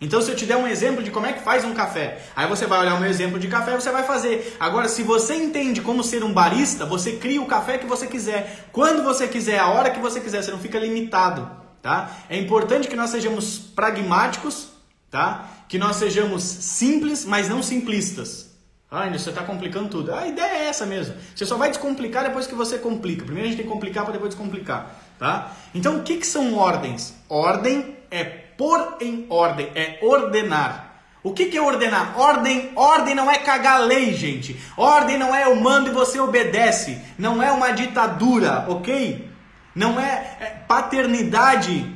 Então, 0.00 0.22
se 0.22 0.30
eu 0.30 0.36
te 0.36 0.46
der 0.46 0.56
um 0.56 0.66
exemplo 0.66 1.02
de 1.02 1.10
como 1.10 1.26
é 1.26 1.32
que 1.32 1.42
faz 1.42 1.62
um 1.62 1.74
café, 1.74 2.22
aí 2.34 2.48
você 2.48 2.66
vai 2.66 2.80
olhar 2.80 2.94
o 2.94 3.00
meu 3.00 3.10
exemplo 3.10 3.38
de 3.38 3.48
café 3.48 3.72
e 3.72 3.74
você 3.74 3.90
vai 3.90 4.02
fazer. 4.02 4.56
Agora, 4.58 4.88
se 4.88 5.02
você 5.02 5.34
entende 5.34 5.82
como 5.82 6.02
ser 6.02 6.24
um 6.24 6.32
barista, 6.32 6.86
você 6.86 7.12
cria 7.12 7.40
o 7.40 7.46
café 7.46 7.76
que 7.76 7.86
você 7.86 8.06
quiser, 8.06 8.68
quando 8.72 9.02
você 9.02 9.28
quiser, 9.28 9.58
a 9.58 9.68
hora 9.68 9.90
que 9.90 10.00
você 10.00 10.18
quiser, 10.20 10.42
você 10.42 10.50
não 10.50 10.58
fica 10.58 10.78
limitado, 10.78 11.50
tá? 11.82 12.10
É 12.30 12.38
importante 12.38 12.88
que 12.88 12.96
nós 12.96 13.10
sejamos 13.10 13.58
pragmáticos, 13.58 14.68
tá? 15.10 15.46
Que 15.68 15.78
nós 15.78 15.96
sejamos 15.96 16.42
simples, 16.42 17.26
mas 17.26 17.50
não 17.50 17.62
simplistas. 17.62 18.48
Ah, 18.90 19.08
você 19.08 19.30
está 19.30 19.44
complicando 19.44 19.88
tudo. 19.88 20.12
A 20.12 20.26
ideia 20.26 20.64
é 20.64 20.64
essa 20.64 20.84
mesmo. 20.84 21.14
Você 21.34 21.46
só 21.46 21.56
vai 21.56 21.68
descomplicar 21.68 22.24
depois 22.24 22.46
que 22.46 22.54
você 22.56 22.76
complica. 22.76 23.24
Primeiro 23.24 23.46
a 23.46 23.50
gente 23.50 23.58
tem 23.58 23.66
que 23.66 23.72
complicar 23.72 24.02
para 24.02 24.14
depois 24.14 24.34
descomplicar, 24.34 24.98
tá? 25.18 25.54
Então 25.72 25.98
o 25.98 26.02
que, 26.02 26.16
que 26.16 26.26
são 26.26 26.56
ordens? 26.56 27.14
Ordem 27.28 27.96
é 28.10 28.39
pôr 28.60 28.98
em 29.00 29.24
ordem, 29.30 29.70
é 29.74 29.98
ordenar. 30.02 31.00
O 31.22 31.32
que, 31.32 31.46
que 31.46 31.56
é 31.56 31.62
ordenar? 31.62 32.20
Ordem, 32.20 32.72
ordem 32.76 33.14
não 33.14 33.30
é 33.30 33.38
cagar 33.38 33.80
lei, 33.80 34.12
gente. 34.12 34.54
Ordem 34.76 35.16
não 35.16 35.34
é 35.34 35.44
eu 35.44 35.56
mando 35.56 35.88
e 35.88 35.94
você 35.94 36.20
obedece. 36.20 36.98
Não 37.18 37.42
é 37.42 37.50
uma 37.50 37.70
ditadura, 37.70 38.66
ok? 38.68 39.30
Não 39.74 39.98
é, 39.98 40.36
é 40.40 40.46
paternidade. 40.68 41.90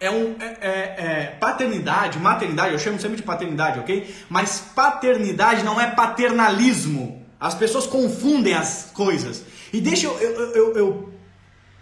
É 0.00 0.10
um 0.10 0.34
é, 0.40 0.56
é, 0.62 0.70
é, 0.70 1.36
paternidade, 1.38 2.18
maternidade. 2.18 2.72
Eu 2.72 2.78
chamo 2.78 2.98
sempre 2.98 3.18
de 3.18 3.22
paternidade, 3.22 3.78
ok? 3.78 4.14
Mas 4.30 4.60
paternidade 4.74 5.62
não 5.62 5.78
é 5.78 5.90
paternalismo. 5.90 7.22
As 7.38 7.54
pessoas 7.54 7.86
confundem 7.86 8.54
as 8.54 8.90
coisas. 8.94 9.44
E 9.70 9.78
deixa 9.78 10.06
eu, 10.06 10.18
eu, 10.18 10.54
eu, 10.54 10.76
eu 10.76 11.12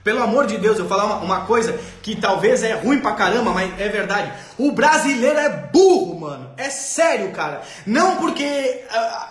pelo 0.03 0.23
amor 0.23 0.47
de 0.47 0.57
Deus, 0.57 0.79
eu 0.79 0.89
falar 0.89 1.05
uma, 1.05 1.17
uma, 1.17 1.41
coisa 1.47 1.79
que 2.03 2.17
talvez 2.17 2.63
é 2.63 2.73
ruim 2.73 3.01
pra 3.01 3.13
caramba, 3.13 3.53
mas 3.53 3.79
é 3.79 3.89
verdade. 3.89 4.33
O 4.57 4.73
brasileiro 4.73 5.39
é 5.39 5.49
burro, 5.49 6.21
mano. 6.21 6.51
É 6.57 6.71
sério, 6.71 7.31
cara. 7.33 7.63
Não 7.87 8.17
porque 8.17 8.83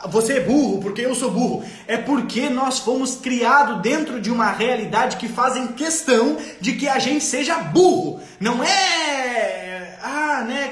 uh, 0.04 0.08
você 0.10 0.34
é 0.34 0.40
burro, 0.42 0.80
porque 0.80 1.02
eu 1.02 1.16
sou 1.16 1.32
burro. 1.32 1.64
É 1.88 1.98
porque 1.98 2.50
nós 2.50 2.80
fomos 2.80 3.16
criados 3.16 3.82
dentro 3.82 4.22
de 4.22 4.32
uma 4.32 4.52
realidade 4.52 5.18
que 5.18 5.28
fazem 5.28 5.70
questão 5.70 6.38
de 6.62 6.74
que 6.74 6.88
a 6.88 7.00
gente 7.00 7.24
seja 7.24 7.56
burro. 7.56 8.22
Não 8.40 8.64
é. 8.64 8.89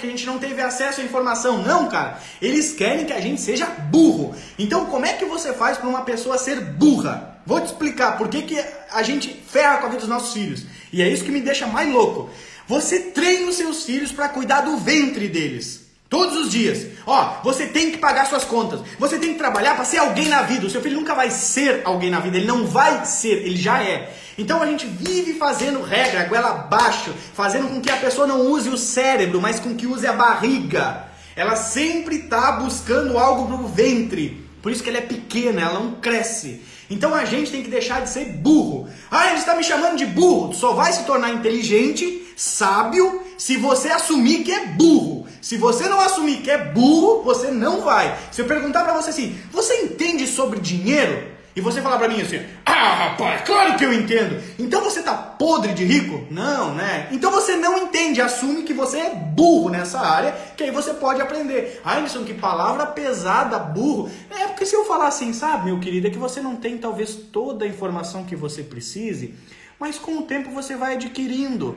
A 0.08 0.10
gente 0.10 0.26
não 0.26 0.40
teve 0.40 0.62
acesso 0.62 1.02
à 1.02 1.04
informação. 1.04 1.62
Não, 1.64 1.90
cara. 1.90 2.20
Eles 2.42 2.74
querem 2.74 3.06
que 3.06 3.12
a 3.12 3.20
gente 3.20 3.42
seja 3.42 3.66
burro. 3.66 4.34
Então, 4.58 4.86
como 4.86 5.06
é 5.06 5.14
que 5.14 5.26
você 5.26 5.54
faz 5.54 5.78
para 5.78 5.90
uma 5.90 6.04
pessoa 6.04 6.38
ser 6.38 6.62
burra? 6.62 7.42
Vou 7.46 7.60
te 7.60 7.68
explicar 7.68 8.18
por 8.18 8.30
que, 8.30 8.42
que 8.42 8.66
a 8.92 9.04
gente 9.04 9.44
ferra 9.50 9.78
com 9.78 9.86
a 9.86 9.90
vida 9.90 10.00
dos 10.00 10.10
nossos 10.10 10.34
filhos. 10.34 10.64
E 10.92 11.02
é 11.02 11.10
isso 11.10 11.24
que 11.24 11.32
me 11.32 11.42
deixa 11.42 11.68
mais 11.68 11.92
louco. 11.92 12.30
Você 12.68 13.00
treina 13.00 13.50
os 13.50 13.56
seus 13.56 13.84
filhos 13.84 14.12
para 14.12 14.30
cuidar 14.30 14.62
do 14.62 14.78
ventre 14.78 15.28
deles. 15.28 15.88
Todos 16.10 16.38
os 16.38 16.50
dias. 16.50 16.86
Ó, 17.06 17.42
você 17.44 17.66
tem 17.66 17.92
que 17.92 17.98
pagar 17.98 18.28
suas 18.28 18.46
contas. 18.46 18.80
Você 18.98 19.18
tem 19.18 19.34
que 19.34 19.38
trabalhar 19.38 19.76
para 19.76 19.84
ser 19.84 19.98
alguém 19.98 20.30
na 20.30 20.42
vida. 20.42 20.66
O 20.66 20.70
seu 20.70 20.82
filho 20.82 20.96
nunca 20.96 21.14
vai 21.14 21.30
ser 21.30 21.82
alguém 21.84 22.10
na 22.10 22.22
vida. 22.22 22.38
Ele 22.38 22.48
não 22.48 22.66
vai 22.66 23.06
ser, 23.06 23.46
ele 23.46 23.58
já 23.58 23.84
é. 23.84 24.14
Então 24.38 24.62
a 24.62 24.68
gente 24.68 24.86
vive 24.86 25.34
fazendo 25.34 25.82
regra, 25.82 26.26
goela 26.26 26.50
abaixo, 26.50 27.14
fazendo 27.34 27.68
com 27.68 27.82
que 27.82 27.90
a 27.90 27.98
pessoa 27.98 28.28
não 28.28 28.42
use 28.52 28.70
o 28.70 28.78
cérebro, 28.78 29.42
mas 29.42 29.60
com 29.60 29.76
que 29.76 29.88
use 29.88 30.06
a 30.06 30.14
barriga. 30.14 31.06
Ela 31.36 31.56
sempre 31.56 32.18
está 32.18 32.54
buscando 32.54 33.18
algo 33.18 33.48
pro 33.48 33.68
ventre. 33.68 34.46
Por 34.62 34.72
isso 34.72 34.84
que 34.84 34.90
ela 34.90 35.00
é 35.00 35.02
pequena, 35.02 35.62
ela 35.62 35.80
não 35.80 35.94
cresce. 35.94 36.62
Então 36.90 37.14
a 37.14 37.26
gente 37.26 37.52
tem 37.52 37.64
que 37.64 37.70
deixar 37.70 38.02
de 38.02 38.10
ser 38.10 38.26
burro. 38.26 38.88
Ah, 39.10 39.28
ele 39.28 39.40
está 39.40 39.56
me 39.56 39.64
chamando 39.64 39.98
de 39.98 40.06
burro. 40.06 40.50
Tu 40.50 40.58
só 40.58 40.74
vai 40.74 40.92
se 40.94 41.04
tornar 41.04 41.32
inteligente, 41.32 42.34
sábio, 42.36 43.24
se 43.38 43.58
você 43.58 43.90
assumir 43.90 44.44
que 44.44 44.52
é 44.52 44.68
burro. 44.68 45.28
Se 45.42 45.58
você 45.58 45.88
não 45.88 46.00
assumir 46.00 46.42
que 46.42 46.52
é 46.52 46.58
burro, 46.58 47.24
você 47.24 47.50
não 47.50 47.82
vai. 47.82 48.18
Se 48.32 48.42
eu 48.42 48.46
perguntar 48.46 48.84
para 48.84 48.94
você 48.94 49.10
assim, 49.10 49.38
você 49.52 49.76
entende 49.82 50.28
sobre 50.28 50.60
dinheiro? 50.60 51.37
E 51.58 51.62
você 51.62 51.82
falar 51.82 51.98
para 51.98 52.08
mim 52.08 52.22
assim: 52.22 52.40
"Ah, 52.64 52.94
rapaz, 52.94 53.42
claro 53.42 53.76
que 53.76 53.84
eu 53.84 53.92
entendo". 53.92 54.40
Então 54.60 54.84
você 54.84 55.02
tá 55.02 55.16
podre 55.16 55.74
de 55.74 55.84
rico? 55.84 56.28
Não, 56.30 56.76
né? 56.76 57.08
Então 57.12 57.32
você 57.32 57.56
não 57.56 57.80
entende, 57.80 58.22
assume 58.22 58.62
que 58.62 58.76
você 58.76 59.00
é 59.00 59.10
burro 59.10 59.72
nessa 59.72 60.00
área, 60.00 60.38
que 60.56 60.64
aí 60.64 60.70
você 60.70 60.94
pode 60.94 61.20
aprender. 61.20 61.82
Ah, 61.84 61.96
Alisson, 61.96 62.24
que 62.24 62.36
palavra 62.36 62.86
pesada, 62.86 63.58
burro. 63.58 64.08
É 64.30 64.46
porque 64.46 64.68
se 64.68 64.76
eu 64.76 64.86
falar 64.86 65.08
assim, 65.08 65.34
sabe, 65.34 65.66
meu 65.66 65.80
querido, 65.80 66.06
é 66.06 66.12
que 66.12 66.18
você 66.20 66.42
não 66.42 66.58
tem 66.58 66.78
talvez 66.78 67.16
toda 67.16 67.66
a 67.66 67.68
informação 67.68 68.24
que 68.24 68.36
você 68.36 68.62
precise, 68.62 69.34
mas 69.80 69.98
com 69.98 70.20
o 70.20 70.22
tempo 70.22 70.52
você 70.52 70.76
vai 70.76 70.94
adquirindo. 70.94 71.76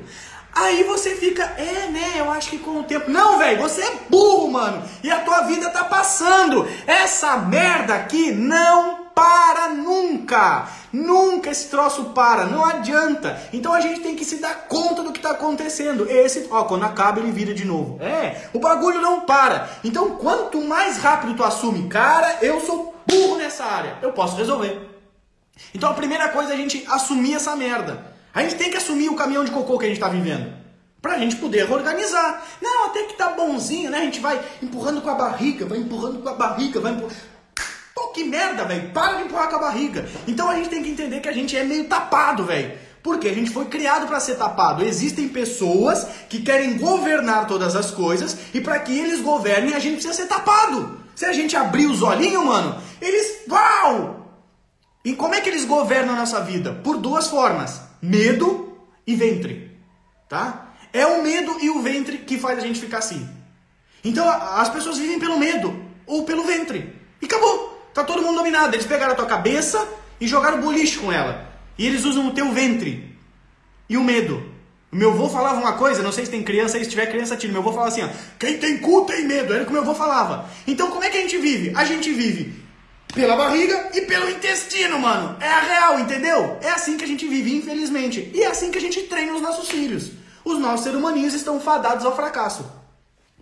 Aí 0.53 0.85
você 0.85 1.15
fica, 1.15 1.43
é, 1.43 1.89
né? 1.91 2.17
Eu 2.19 2.31
acho 2.31 2.51
que 2.51 2.59
com 2.59 2.81
o 2.81 2.83
tempo. 2.83 3.11
Não, 3.11 3.39
velho, 3.39 3.63
você 3.63 3.81
é 3.81 3.93
burro, 4.11 4.51
mano. 4.51 4.83
E 5.03 5.11
a 5.11 5.21
tua 5.21 5.43
vida 5.43 5.71
tá 5.71 5.85
passando. 5.85 6.69
Essa 6.87 7.39
merda 7.39 7.95
aqui 7.95 8.31
não 8.33 9.00
para 9.21 9.69
nunca. 9.69 10.67
Nunca 10.91 11.51
esse 11.51 11.69
troço 11.69 12.07
para, 12.07 12.47
não 12.47 12.65
adianta. 12.65 13.39
Então 13.53 13.75
a 13.75 13.81
gente 13.81 14.01
tem 14.01 14.17
que 14.17 14.25
se 14.25 14.37
dar 14.37 14.67
conta 14.67 15.03
do 15.03 15.13
que 15.13 15.19
está 15.19 15.33
acontecendo. 15.33 16.11
Esse, 16.11 16.49
ó, 16.51 16.65
quando 16.65 16.85
acaba 16.85 17.21
ele 17.21 17.31
vira 17.31 17.53
de 17.53 17.67
novo. 17.67 18.03
É, 18.03 18.49
o 18.55 18.59
bagulho 18.59 19.03
não 19.03 19.21
para. 19.21 19.69
Então 19.85 20.17
quanto 20.17 20.59
mais 20.63 20.97
rápido 20.97 21.37
tu 21.37 21.45
assume, 21.45 21.87
cara, 21.87 22.39
eu 22.41 22.63
sou 22.63 22.95
burro 23.07 23.37
nessa 23.37 23.65
área, 23.65 23.99
eu 24.01 24.13
posso 24.13 24.37
resolver. 24.37 24.89
Então 25.75 25.91
a 25.91 25.95
primeira 25.95 26.31
coisa 26.31 26.53
é 26.53 26.55
a 26.55 26.59
gente 26.59 26.83
assumir 26.89 27.35
essa 27.35 27.55
merda. 27.55 28.07
A 28.33 28.43
gente 28.43 28.55
tem 28.55 28.71
que 28.71 28.79
assumir 28.79 29.11
o 29.11 29.17
caminhão 29.17 29.45
de 29.45 29.51
cocô 29.51 29.79
que 29.79 29.85
a 29.85 29.89
gente 29.89 29.99
está 29.99 30.09
vivendo. 30.09 30.51
Pra 31.03 31.19
gente 31.19 31.37
poder 31.37 31.71
organizar. 31.71 32.43
Não, 32.63 32.87
até 32.87 33.05
que 33.05 33.15
tá 33.15 33.31
bonzinho, 33.31 33.91
né? 33.91 33.99
A 33.99 34.05
gente 34.05 34.21
vai 34.21 34.41
empurrando 34.63 35.03
com 35.03 35.11
a 35.11 35.15
barriga, 35.15 35.67
vai 35.67 35.79
empurrando 35.79 36.23
com 36.23 36.29
a 36.29 36.35
barriga, 36.35 36.81
vai 36.81 36.93
empurrando. 36.93 37.15
Que 38.15 38.25
merda, 38.25 38.65
velho. 38.65 38.91
Para 38.91 39.19
de 39.19 39.25
empurrar 39.25 39.49
com 39.49 39.57
a 39.57 39.61
barriga. 39.61 40.09
Então 40.27 40.49
a 40.49 40.55
gente 40.55 40.69
tem 40.69 40.83
que 40.83 40.91
entender 40.91 41.21
que 41.21 41.29
a 41.29 41.33
gente 41.33 41.57
é 41.57 41.65
meio 41.65 41.85
tapado, 41.85 42.45
velho. 42.45 42.73
Porque 43.03 43.29
a 43.29 43.35
gente 43.35 43.51
foi 43.51 43.65
criado 43.67 44.07
para 44.07 44.21
ser 44.21 44.37
tapado. 44.37 44.85
Existem 44.85 45.29
pessoas 45.29 46.07
que 46.29 46.43
querem 46.43 46.77
governar 46.77 47.47
todas 47.47 47.75
as 47.75 47.91
coisas 47.91 48.37
e 48.53 48.61
para 48.61 48.79
que 48.79 48.97
eles 48.99 49.21
governem 49.21 49.75
a 49.75 49.79
gente 49.79 49.95
precisa 49.95 50.15
ser 50.15 50.27
tapado. 50.27 51.01
Se 51.15 51.25
a 51.25 51.33
gente 51.33 51.57
abrir 51.57 51.87
os 51.87 52.03
olhinhos, 52.03 52.45
mano, 52.45 52.81
eles. 53.01 53.43
Uau! 53.49 54.21
E 55.05 55.15
como 55.15 55.35
é 55.35 55.41
que 55.41 55.49
eles 55.49 55.65
governam 55.65 56.15
a 56.15 56.19
nossa 56.19 56.41
vida? 56.41 56.73
Por 56.85 56.99
duas 56.99 57.29
formas: 57.29 57.81
medo 58.03 58.79
e 59.07 59.15
ventre. 59.15 59.71
Tá? 60.29 60.75
É 60.93 61.07
o 61.07 61.23
medo 61.23 61.57
e 61.61 61.71
o 61.71 61.81
ventre 61.81 62.19
que 62.19 62.39
faz 62.39 62.59
a 62.59 62.63
gente 62.63 62.81
ficar 62.81 62.99
assim. 62.99 63.29
Então 64.05 64.29
as 64.29 64.69
pessoas 64.69 64.99
vivem 64.99 65.19
pelo 65.19 65.39
medo 65.39 65.85
ou 66.07 66.25
pelo 66.25 66.45
ventre. 66.45 66.95
E 67.21 67.27
acabou. 67.27 67.70
Tá 67.93 68.05
todo 68.05 68.23
mundo 68.23 68.37
dominado. 68.37 68.75
Eles 68.75 68.87
pegaram 68.87 69.13
a 69.13 69.17
tua 69.17 69.27
cabeça 69.27 69.87
e 70.21 70.27
jogaram 70.27 70.61
boliche 70.61 70.99
com 70.99 71.13
ela. 71.13 71.49
E 71.79 71.87
eles 71.87 72.05
usam 72.05 72.29
o 72.29 72.33
teu 72.33 72.53
ventre. 72.53 73.17
E 73.89 73.97
o 73.97 74.05
medo. 74.05 74.51
O 74.93 74.97
meu 74.97 75.13
avô 75.13 75.29
falava 75.29 75.61
uma 75.61 75.75
coisa, 75.75 76.03
não 76.03 76.11
sei 76.11 76.25
se 76.25 76.31
tem 76.31 76.43
criança 76.43 76.77
aí, 76.77 76.85
se 76.85 76.91
tiver 76.91 77.07
criança, 77.07 77.37
tira. 77.37 77.53
Meu 77.53 77.63
avô 77.63 77.73
falava 77.73 77.89
assim, 77.89 78.03
ó, 78.03 78.09
quem 78.39 78.59
tem 78.59 78.79
cu 78.79 79.05
tem 79.05 79.25
medo. 79.25 79.53
Era 79.55 79.63
o 79.63 79.67
que 79.67 79.73
meu 79.73 79.83
avô 79.83 79.95
falava. 79.95 80.49
Então 80.67 80.91
como 80.91 81.05
é 81.05 81.11
que 81.11 81.17
a 81.17 81.21
gente 81.21 81.39
vive? 81.39 81.73
A 81.77 81.85
gente 81.85 82.13
vive 82.13 82.61
pela 83.15 83.37
barriga 83.37 83.91
e 83.95 84.03
pelo 84.03 84.29
intestino, 84.31 84.99
mano. 84.99 85.37
É 85.41 85.49
a 85.49 85.61
real, 85.61 86.01
entendeu? 86.01 86.59
É 86.61 86.71
assim 86.71 86.97
que 86.97 87.05
a 87.05 87.09
gente 87.09 87.27
vive, 87.27 87.55
infelizmente. 87.55 88.31
E 88.35 88.43
é 88.43 88.47
assim 88.49 88.71
que 88.71 88.79
a 88.79 88.81
gente 88.81 89.03
treina 89.03 89.33
os 89.33 89.41
nossos 89.41 89.69
filhos. 89.69 90.13
Os 90.45 90.59
nossos 90.59 90.83
seres 90.83 90.99
humaninhos 90.99 91.35
estão 91.35 91.61
fadados 91.61 92.05
ao 92.05 92.17
fracasso. 92.17 92.65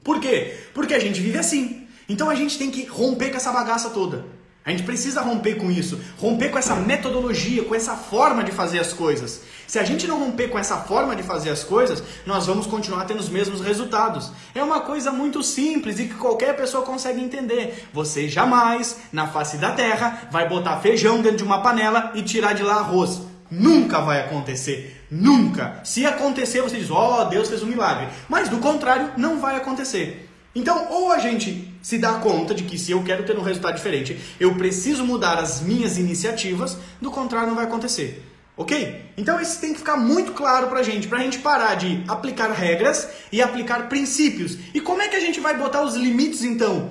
Por 0.05 0.21
quê? 0.21 0.55
Porque 0.75 0.95
a 0.95 0.99
gente 0.99 1.21
vive 1.21 1.39
assim. 1.39 1.87
Então 2.09 2.29
a 2.29 2.35
gente 2.35 2.59
tem 2.59 2.71
que 2.71 2.85
romper 2.87 3.31
com 3.31 3.37
essa 3.37 3.53
bagaça 3.53 3.91
toda. 3.91 4.38
A 4.69 4.71
gente 4.71 4.83
precisa 4.83 5.23
romper 5.23 5.55
com 5.55 5.71
isso, 5.71 5.99
romper 6.19 6.51
com 6.51 6.59
essa 6.59 6.75
metodologia, 6.75 7.65
com 7.65 7.75
essa 7.75 7.97
forma 7.97 8.45
de 8.45 8.53
fazer 8.53 8.79
as 8.79 8.93
coisas. 8.93 9.41
Se 9.67 9.79
a 9.79 9.83
gente 9.83 10.07
não 10.07 10.19
romper 10.19 10.49
com 10.49 10.59
essa 10.59 10.77
forma 10.77 11.17
de 11.17 11.23
fazer 11.23 11.49
as 11.49 11.65
coisas, 11.65 12.03
nós 12.27 12.45
vamos 12.45 12.67
continuar 12.67 13.07
tendo 13.07 13.19
os 13.19 13.31
mesmos 13.31 13.63
resultados. 13.63 14.31
É 14.55 14.63
uma 14.63 14.81
coisa 14.81 15.11
muito 15.11 15.43
simples 15.43 15.99
e 15.99 16.05
que 16.05 16.17
qualquer 16.17 16.55
pessoa 16.55 16.85
consegue 16.85 17.19
entender. 17.19 17.89
Você 17.95 18.29
jamais, 18.29 18.99
na 19.11 19.27
face 19.27 19.57
da 19.57 19.73
terra, 19.73 20.29
vai 20.31 20.47
botar 20.47 20.81
feijão 20.81 21.23
dentro 21.23 21.39
de 21.39 21.45
uma 21.45 21.63
panela 21.63 22.13
e 22.15 22.23
tirar 22.23 22.53
de 22.53 22.63
lá 22.63 22.75
arroz. 22.75 23.23
Nunca 23.51 24.03
vai 24.03 24.21
acontecer. 24.21 25.03
Nunca. 25.11 25.81
Se 25.83 26.05
acontecer, 26.05 26.61
você 26.61 26.77
diz: 26.77 26.91
"Ó, 26.91 27.23
oh, 27.23 27.25
Deus 27.25 27.49
fez 27.49 27.63
um 27.63 27.67
milagre". 27.67 28.09
Mas 28.29 28.51
do 28.51 28.59
contrário, 28.59 29.13
não 29.17 29.41
vai 29.41 29.57
acontecer. 29.57 30.29
Então, 30.55 30.89
ou 30.91 31.11
a 31.11 31.19
gente 31.19 31.78
se 31.89 31.97
dá 31.97 32.17
conta 32.17 32.55
de 32.55 32.65
que 32.65 32.77
se 32.77 32.93
eu 32.93 33.03
quero 33.03 33.25
ter 33.25 33.39
um 33.39 33.41
resultado 33.41 33.75
diferente, 33.75 34.21
eu 34.39 34.55
preciso 34.57 35.07
mudar 35.07 35.39
as 35.39 35.63
minhas 35.63 35.97
iniciativas, 35.97 36.77
do 37.01 37.11
contrário 37.11 37.49
não 37.49 37.55
vai 37.55 37.65
acontecer. 37.65 38.23
Ok? 38.59 39.07
Então 39.17 39.41
isso 39.41 39.59
tem 39.59 39.73
que 39.73 39.79
ficar 39.79 39.97
muito 39.97 40.33
claro 40.33 40.67
pra 40.67 40.83
gente, 40.83 41.09
pra 41.09 41.21
gente 41.21 41.39
parar 41.39 41.77
de 41.77 42.05
aplicar 42.07 42.53
regras 42.53 43.09
e 43.33 43.41
aplicar 43.41 43.89
princípios. 43.89 44.59
E 44.75 44.83
como 44.83 45.01
é 45.01 45.09
que 45.09 45.17
a 45.17 45.21
gente 45.21 45.41
vai 45.41 45.57
botar 45.57 45.83
os 45.83 45.95
limites 45.95 46.43
então? 46.43 46.91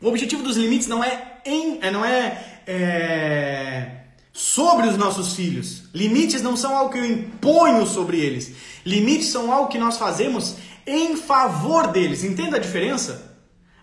O 0.00 0.08
objetivo 0.08 0.42
dos 0.42 0.56
limites 0.56 0.88
não 0.88 1.04
é 1.04 1.42
em, 1.44 1.78
é, 1.82 1.90
não 1.90 2.02
é, 2.02 2.62
é 2.66 3.90
sobre 4.32 4.86
os 4.86 4.96
nossos 4.96 5.34
filhos. 5.34 5.90
Limites 5.92 6.40
não 6.40 6.56
são 6.56 6.74
algo 6.74 6.90
que 6.90 6.98
eu 6.98 7.04
imponho 7.04 7.86
sobre 7.86 8.18
eles. 8.18 8.54
Limites 8.86 9.28
são 9.28 9.52
algo 9.52 9.68
que 9.68 9.76
nós 9.76 9.98
fazemos 9.98 10.56
em 10.86 11.18
favor 11.18 11.88
deles. 11.88 12.24
Entenda 12.24 12.56
a 12.56 12.60
diferença? 12.60 13.31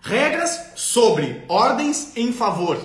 Regras 0.02 0.72
sobre, 0.76 1.44
ordens 1.48 2.12
em 2.16 2.32
favor. 2.32 2.78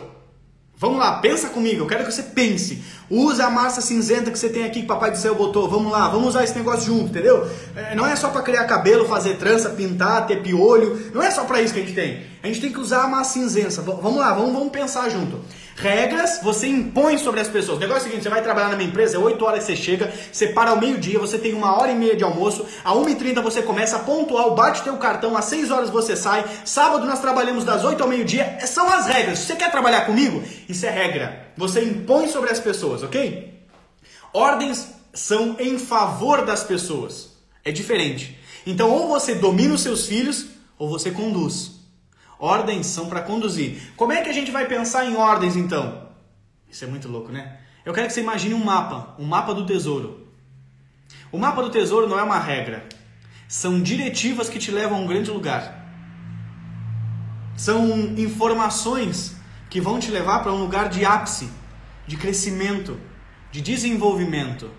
Vamos 0.78 1.00
lá, 1.00 1.20
pensa 1.20 1.50
comigo, 1.50 1.84
eu 1.84 1.88
quero 1.88 2.06
que 2.06 2.12
você 2.12 2.24
pense. 2.24 2.84
Usa 3.10 3.46
a 3.46 3.50
massa 3.50 3.82
cinzenta 3.82 4.32
que 4.32 4.40
você 4.40 4.50
tem 4.50 4.64
aqui 4.64 4.82
que 4.82 4.88
papai 4.88 5.12
do 5.12 5.18
céu 5.18 5.36
botou. 5.36 5.70
Vamos 5.70 5.92
lá, 5.92 6.08
vamos 6.08 6.30
usar 6.30 6.44
esse 6.44 6.58
negócio 6.58 6.86
junto, 6.86 7.10
entendeu? 7.10 7.48
É, 7.76 7.96
não 7.96 8.06
é 8.06 8.16
só 8.16 8.30
para 8.30 8.42
criar 8.42 8.66
cabelo, 8.66 9.08
fazer 9.08 9.36
trança, 9.36 9.70
pintar, 9.70 10.26
ter 10.26 10.42
piolho. 10.42 11.12
Não 11.14 11.22
é 11.22 11.30
só 11.30 11.44
para 11.44 11.62
isso 11.62 11.74
que 11.74 11.80
a 11.80 11.84
gente 11.84 11.96
tem. 11.96 12.24
A 12.42 12.48
gente 12.48 12.62
tem 12.62 12.72
que 12.72 12.80
usar 12.80 13.04
a 13.04 13.08
massa 13.08 13.34
cinzenta. 13.34 13.82
Vamos 13.82 14.18
lá, 14.18 14.34
vamos, 14.34 14.54
vamos 14.54 14.72
pensar 14.72 15.10
junto. 15.10 15.40
Regras 15.76 16.40
você 16.42 16.68
impõe 16.68 17.18
sobre 17.18 17.42
as 17.42 17.48
pessoas. 17.50 17.78
O 17.78 17.82
negócio 17.82 18.04
é 18.04 18.06
o 18.06 18.10
seguinte: 18.10 18.24
você 18.24 18.30
vai 18.30 18.42
trabalhar 18.42 18.70
na 18.70 18.78
minha 18.78 18.90
empresa, 18.90 19.18
é 19.18 19.20
8 19.20 19.44
horas 19.44 19.60
que 19.60 19.66
você 19.66 19.76
chega, 19.76 20.12
você 20.32 20.48
para 20.48 20.72
ao 20.72 20.80
meio-dia, 20.80 21.20
você 21.20 21.38
tem 21.38 21.54
uma 21.54 21.78
hora 21.78 21.92
e 21.92 21.96
meia 21.96 22.16
de 22.16 22.24
almoço, 22.24 22.66
a 22.84 22.94
1h30 22.94 23.42
você 23.42 23.62
começa 23.62 24.00
pontual, 24.00 24.56
bate 24.56 24.84
teu 24.84 24.96
cartão, 24.98 25.36
às 25.36 25.46
6 25.46 25.72
horas 25.72 25.90
você 25.90 26.16
sai, 26.16 26.46
sábado 26.64 27.06
nós 27.06 27.20
trabalhamos 27.20 27.66
das 27.66 27.84
8 27.84 28.02
ao 28.02 28.08
meio-dia. 28.08 28.58
São 28.66 28.90
as 28.90 29.06
regras. 29.06 29.40
Se 29.40 29.48
você 29.48 29.56
quer 29.56 29.70
trabalhar 29.70 30.06
comigo, 30.06 30.42
isso 30.70 30.86
é 30.86 30.90
regra. 30.90 31.45
Você 31.58 31.84
impõe 31.84 32.28
sobre 32.28 32.50
as 32.50 32.60
pessoas, 32.60 33.04
ok? 33.04 33.54
Ordens 34.34 34.94
são 35.14 35.56
em 35.60 35.80
favor 35.80 36.46
das 36.46 36.64
pessoas. 36.64 37.38
É 37.64 37.72
diferente. 37.72 38.38
Então, 38.66 38.90
ou 38.90 39.08
você 39.08 39.36
domina 39.36 39.74
os 39.74 39.82
seus 39.82 40.06
filhos, 40.06 40.48
ou 40.78 40.90
você 40.90 41.12
conduz. 41.12 41.80
Ordens 42.38 42.88
são 42.88 43.08
para 43.08 43.22
conduzir. 43.22 43.94
Como 43.96 44.12
é 44.12 44.22
que 44.22 44.30
a 44.30 44.34
gente 44.34 44.52
vai 44.52 44.68
pensar 44.68 45.06
em 45.06 45.16
ordens 45.16 45.56
então? 45.56 46.10
Isso 46.70 46.84
é 46.84 46.88
muito 46.88 47.08
louco, 47.08 47.32
né? 47.32 47.60
Eu 47.86 47.94
quero 47.94 48.08
que 48.08 48.14
você 48.14 48.22
imagine 48.22 48.54
um 48.54 48.64
mapa, 48.64 49.16
um 49.18 49.26
mapa 49.26 49.54
do 49.54 49.66
tesouro. 49.66 50.28
O 51.32 51.38
mapa 51.38 51.62
do 51.62 51.70
tesouro 51.70 52.08
não 52.08 52.20
é 52.20 52.24
uma 52.24 52.40
regra. 52.40 52.88
São 53.48 53.82
diretivas 53.82 54.50
que 54.50 54.60
te 54.60 54.72
levam 54.72 54.98
a 54.98 55.02
um 55.02 55.08
grande 55.08 55.32
lugar. 55.32 55.86
São 57.56 58.14
informações 58.18 59.35
que 59.76 59.82
vão 59.82 60.00
te 60.00 60.10
levar 60.10 60.40
para 60.40 60.54
um 60.54 60.62
lugar 60.62 60.88
de 60.88 61.04
ápice, 61.04 61.50
de 62.08 62.16
crescimento, 62.16 62.98
de 63.52 63.60
desenvolvimento. 63.60 64.72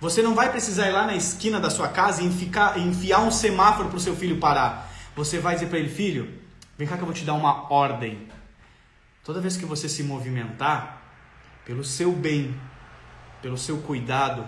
Você 0.00 0.22
não 0.22 0.34
vai 0.34 0.50
precisar 0.50 0.88
ir 0.88 0.90
lá 0.90 1.06
na 1.06 1.14
esquina 1.14 1.60
da 1.60 1.70
sua 1.70 1.86
casa 1.86 2.20
e 2.20 2.26
enfiar 2.26 3.20
um 3.20 3.30
semáforo 3.30 3.90
para 3.90 3.96
o 3.96 4.00
seu 4.00 4.16
filho 4.16 4.40
parar. 4.40 4.92
Você 5.14 5.38
vai 5.38 5.54
dizer 5.54 5.68
para 5.68 5.78
ele, 5.78 5.88
filho, 5.88 6.42
Vem 6.76 6.88
cá 6.88 6.96
que 6.96 7.02
eu 7.02 7.06
vou 7.06 7.14
te 7.14 7.24
dar 7.24 7.34
uma 7.34 7.72
ordem. 7.72 8.26
Toda 9.22 9.40
vez 9.40 9.56
que 9.56 9.64
você 9.64 9.88
se 9.88 10.02
movimentar, 10.02 11.00
pelo 11.64 11.84
seu 11.84 12.10
bem, 12.10 12.60
pelo 13.40 13.56
seu 13.56 13.78
cuidado, 13.82 14.44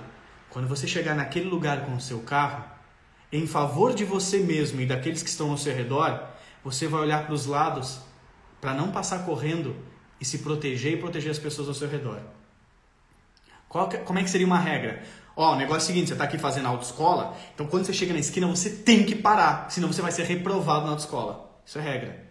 quando 0.50 0.66
você 0.66 0.88
chegar 0.88 1.14
naquele 1.14 1.48
lugar 1.48 1.86
com 1.86 1.94
o 1.94 2.00
seu 2.00 2.18
carro, 2.22 2.64
em 3.30 3.46
favor 3.46 3.94
de 3.94 4.04
você 4.04 4.40
mesmo 4.40 4.80
e 4.80 4.86
daqueles 4.86 5.22
que 5.22 5.28
estão 5.28 5.52
ao 5.52 5.56
seu 5.56 5.72
redor, 5.72 6.20
você 6.64 6.88
vai 6.88 7.02
olhar 7.02 7.24
para 7.24 7.34
os 7.34 7.46
lados 7.46 8.00
para 8.60 8.74
não 8.74 8.90
passar 8.90 9.24
correndo 9.24 9.76
e 10.20 10.24
se 10.24 10.38
proteger 10.38 10.94
e 10.94 10.96
proteger 10.96 11.30
as 11.30 11.38
pessoas 11.38 11.68
ao 11.68 11.74
seu 11.74 11.88
redor. 11.88 12.20
Que, 13.90 13.98
como 13.98 14.18
é 14.18 14.22
que 14.22 14.30
seria 14.30 14.46
uma 14.46 14.58
regra? 14.58 15.02
Ó, 15.36 15.52
o 15.52 15.56
negócio 15.56 15.80
é 15.80 15.84
o 15.84 15.86
seguinte, 15.86 16.08
você 16.08 16.14
está 16.14 16.24
aqui 16.24 16.38
fazendo 16.38 16.66
autoescola, 16.66 17.36
então 17.54 17.66
quando 17.66 17.84
você 17.84 17.92
chega 17.92 18.14
na 18.14 18.18
esquina 18.18 18.46
você 18.46 18.70
tem 18.70 19.04
que 19.04 19.14
parar, 19.14 19.70
senão 19.70 19.92
você 19.92 20.00
vai 20.00 20.10
ser 20.10 20.24
reprovado 20.24 20.86
na 20.86 20.92
autoescola. 20.92 21.60
Isso 21.64 21.78
é 21.78 21.82
regra. 21.82 22.26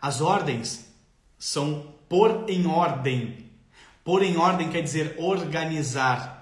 As 0.00 0.20
ordens 0.20 0.92
são 1.38 1.94
pôr 2.08 2.44
em 2.48 2.66
ordem. 2.66 3.50
Pôr 4.04 4.22
em 4.22 4.36
ordem 4.36 4.68
quer 4.68 4.82
dizer 4.82 5.16
organizar. 5.18 6.41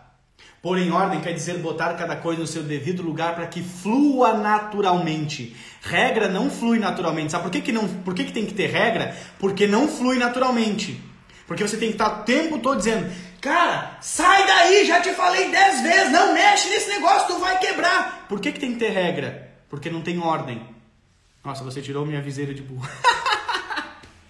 Pôr 0.62 0.78
em 0.78 0.90
ordem 0.90 1.20
quer 1.20 1.32
dizer 1.32 1.56
botar 1.58 1.94
cada 1.94 2.16
coisa 2.16 2.40
no 2.40 2.46
seu 2.46 2.62
devido 2.62 3.02
lugar 3.02 3.34
para 3.34 3.46
que 3.46 3.62
flua 3.62 4.34
naturalmente. 4.34 5.56
Regra 5.80 6.28
não 6.28 6.50
flui 6.50 6.78
naturalmente. 6.78 7.32
Sabe 7.32 7.44
por 7.44 7.50
que, 7.50 7.62
que, 7.62 7.72
não, 7.72 7.88
por 7.88 8.14
que, 8.14 8.24
que 8.24 8.32
tem 8.32 8.44
que 8.44 8.52
ter 8.52 8.66
regra? 8.66 9.16
Porque 9.38 9.66
não 9.66 9.88
flui 9.88 10.18
naturalmente. 10.18 11.00
Porque 11.46 11.66
você 11.66 11.78
tem 11.78 11.88
que 11.88 11.94
estar 11.94 12.20
o 12.20 12.24
tempo 12.24 12.58
todo 12.58 12.76
dizendo: 12.76 13.10
Cara, 13.40 13.96
sai 14.02 14.46
daí, 14.46 14.84
já 14.84 15.00
te 15.00 15.14
falei 15.14 15.50
dez 15.50 15.80
vezes, 15.80 16.12
não 16.12 16.34
mexe 16.34 16.68
nesse 16.68 16.90
negócio, 16.90 17.28
tu 17.28 17.38
vai 17.38 17.58
quebrar. 17.58 18.26
Por 18.28 18.38
que, 18.38 18.52
que 18.52 18.60
tem 18.60 18.74
que 18.74 18.78
ter 18.78 18.90
regra? 18.90 19.50
Porque 19.68 19.88
não 19.88 20.02
tem 20.02 20.18
ordem. 20.20 20.62
Nossa, 21.42 21.64
você 21.64 21.80
tirou 21.80 22.04
minha 22.04 22.20
viseira 22.20 22.52
de 22.52 22.60
burro. 22.60 22.86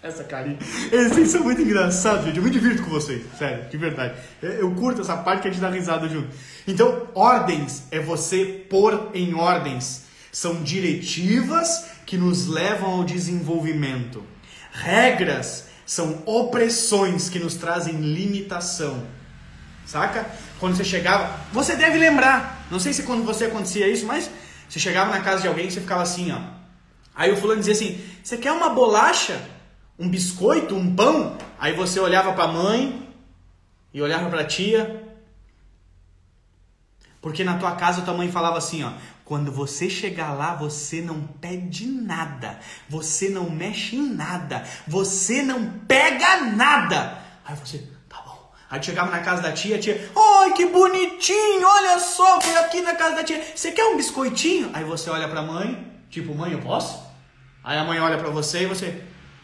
essa 0.02 0.24
carinha. 0.24 0.58
Vocês 0.90 1.30
são 1.30 1.42
muito 1.42 1.60
engraçados, 1.60 2.24
gente. 2.24 2.38
Eu 2.38 2.42
me 2.42 2.50
divirto 2.50 2.82
com 2.82 2.90
vocês, 2.90 3.22
sério, 3.38 3.68
de 3.68 3.76
verdade. 3.76 4.14
Eu 4.42 4.70
curto 4.74 5.02
essa 5.02 5.16
parte 5.16 5.42
que 5.42 5.48
a 5.48 5.50
gente 5.50 5.60
dá 5.60 5.70
risada 5.70 6.08
junto. 6.08 6.28
Então, 6.66 7.08
ordens 7.14 7.84
é 7.90 8.00
você 8.00 8.64
pôr 8.68 9.10
em 9.12 9.34
ordens. 9.34 10.04
São 10.32 10.62
diretivas 10.62 11.86
que 12.06 12.16
nos 12.16 12.46
levam 12.46 12.90
ao 12.90 13.04
desenvolvimento. 13.04 14.22
Regras 14.72 15.66
são 15.84 16.22
opressões 16.24 17.28
que 17.28 17.38
nos 17.38 17.56
trazem 17.56 17.94
limitação. 17.94 19.06
Saca? 19.84 20.26
Quando 20.58 20.76
você 20.76 20.84
chegava, 20.84 21.40
você 21.52 21.74
deve 21.74 21.98
lembrar. 21.98 22.66
Não 22.70 22.78
sei 22.78 22.92
se 22.92 23.02
quando 23.02 23.24
você 23.24 23.46
acontecia 23.46 23.88
isso, 23.88 24.06
mas 24.06 24.30
você 24.68 24.78
chegava 24.78 25.10
na 25.10 25.20
casa 25.20 25.42
de 25.42 25.48
alguém 25.48 25.66
e 25.66 25.70
você 25.70 25.80
ficava 25.80 26.02
assim, 26.02 26.30
ó. 26.30 26.38
Aí 27.14 27.32
o 27.32 27.36
fulano 27.36 27.58
dizia 27.58 27.74
assim: 27.74 28.00
Você 28.22 28.36
quer 28.36 28.52
uma 28.52 28.70
bolacha? 28.70 29.40
Um 30.00 30.08
biscoito? 30.08 30.74
Um 30.74 30.96
pão? 30.96 31.36
Aí 31.58 31.74
você 31.74 32.00
olhava 32.00 32.32
para 32.32 32.44
a 32.44 32.52
mãe 32.52 33.08
e 33.92 34.00
olhava 34.00 34.28
para 34.30 34.40
a 34.40 34.46
tia. 34.46 35.06
Porque 37.20 37.44
na 37.44 37.58
tua 37.58 37.76
casa 37.76 38.02
tua 38.02 38.14
mãe 38.14 38.32
falava 38.32 38.58
assim: 38.58 38.82
ó, 38.82 38.92
Quando 39.24 39.52
você 39.52 39.88
chegar 39.88 40.32
lá, 40.32 40.54
você 40.54 41.02
não 41.02 41.20
pede 41.22 41.86
nada, 41.86 42.58
você 42.88 43.28
não 43.28 43.48
mexe 43.50 43.94
em 43.94 44.14
nada, 44.14 44.64
você 44.88 45.42
não 45.42 45.70
pega 45.86 46.46
nada. 46.46 47.18
Aí 47.44 47.54
você, 47.54 47.86
tá. 48.08 48.24
Aí 48.70 48.82
chegava 48.82 49.10
na 49.10 49.20
casa 49.20 49.42
da 49.42 49.52
tia, 49.52 49.76
a 49.76 49.78
tia, 49.78 50.10
ai 50.16 50.54
que 50.54 50.64
bonitinho, 50.66 51.66
olha 51.66 51.98
só, 51.98 52.40
fui 52.40 52.56
aqui 52.56 52.80
na 52.80 52.94
casa 52.94 53.16
da 53.16 53.24
tia, 53.24 53.44
você 53.54 53.70
quer 53.72 53.84
um 53.84 53.96
biscoitinho? 53.96 54.70
Aí 54.72 54.84
você 54.84 55.10
olha 55.10 55.28
pra 55.28 55.42
mãe, 55.42 55.90
Tipo, 56.10 56.34
mãe, 56.34 56.52
eu 56.52 56.58
posso? 56.58 57.00
Aí 57.62 57.78
a 57.78 57.84
mãe 57.84 58.00
olha 58.00 58.18
para 58.18 58.30
você 58.30 58.64
e 58.64 58.66
você, 58.66 59.00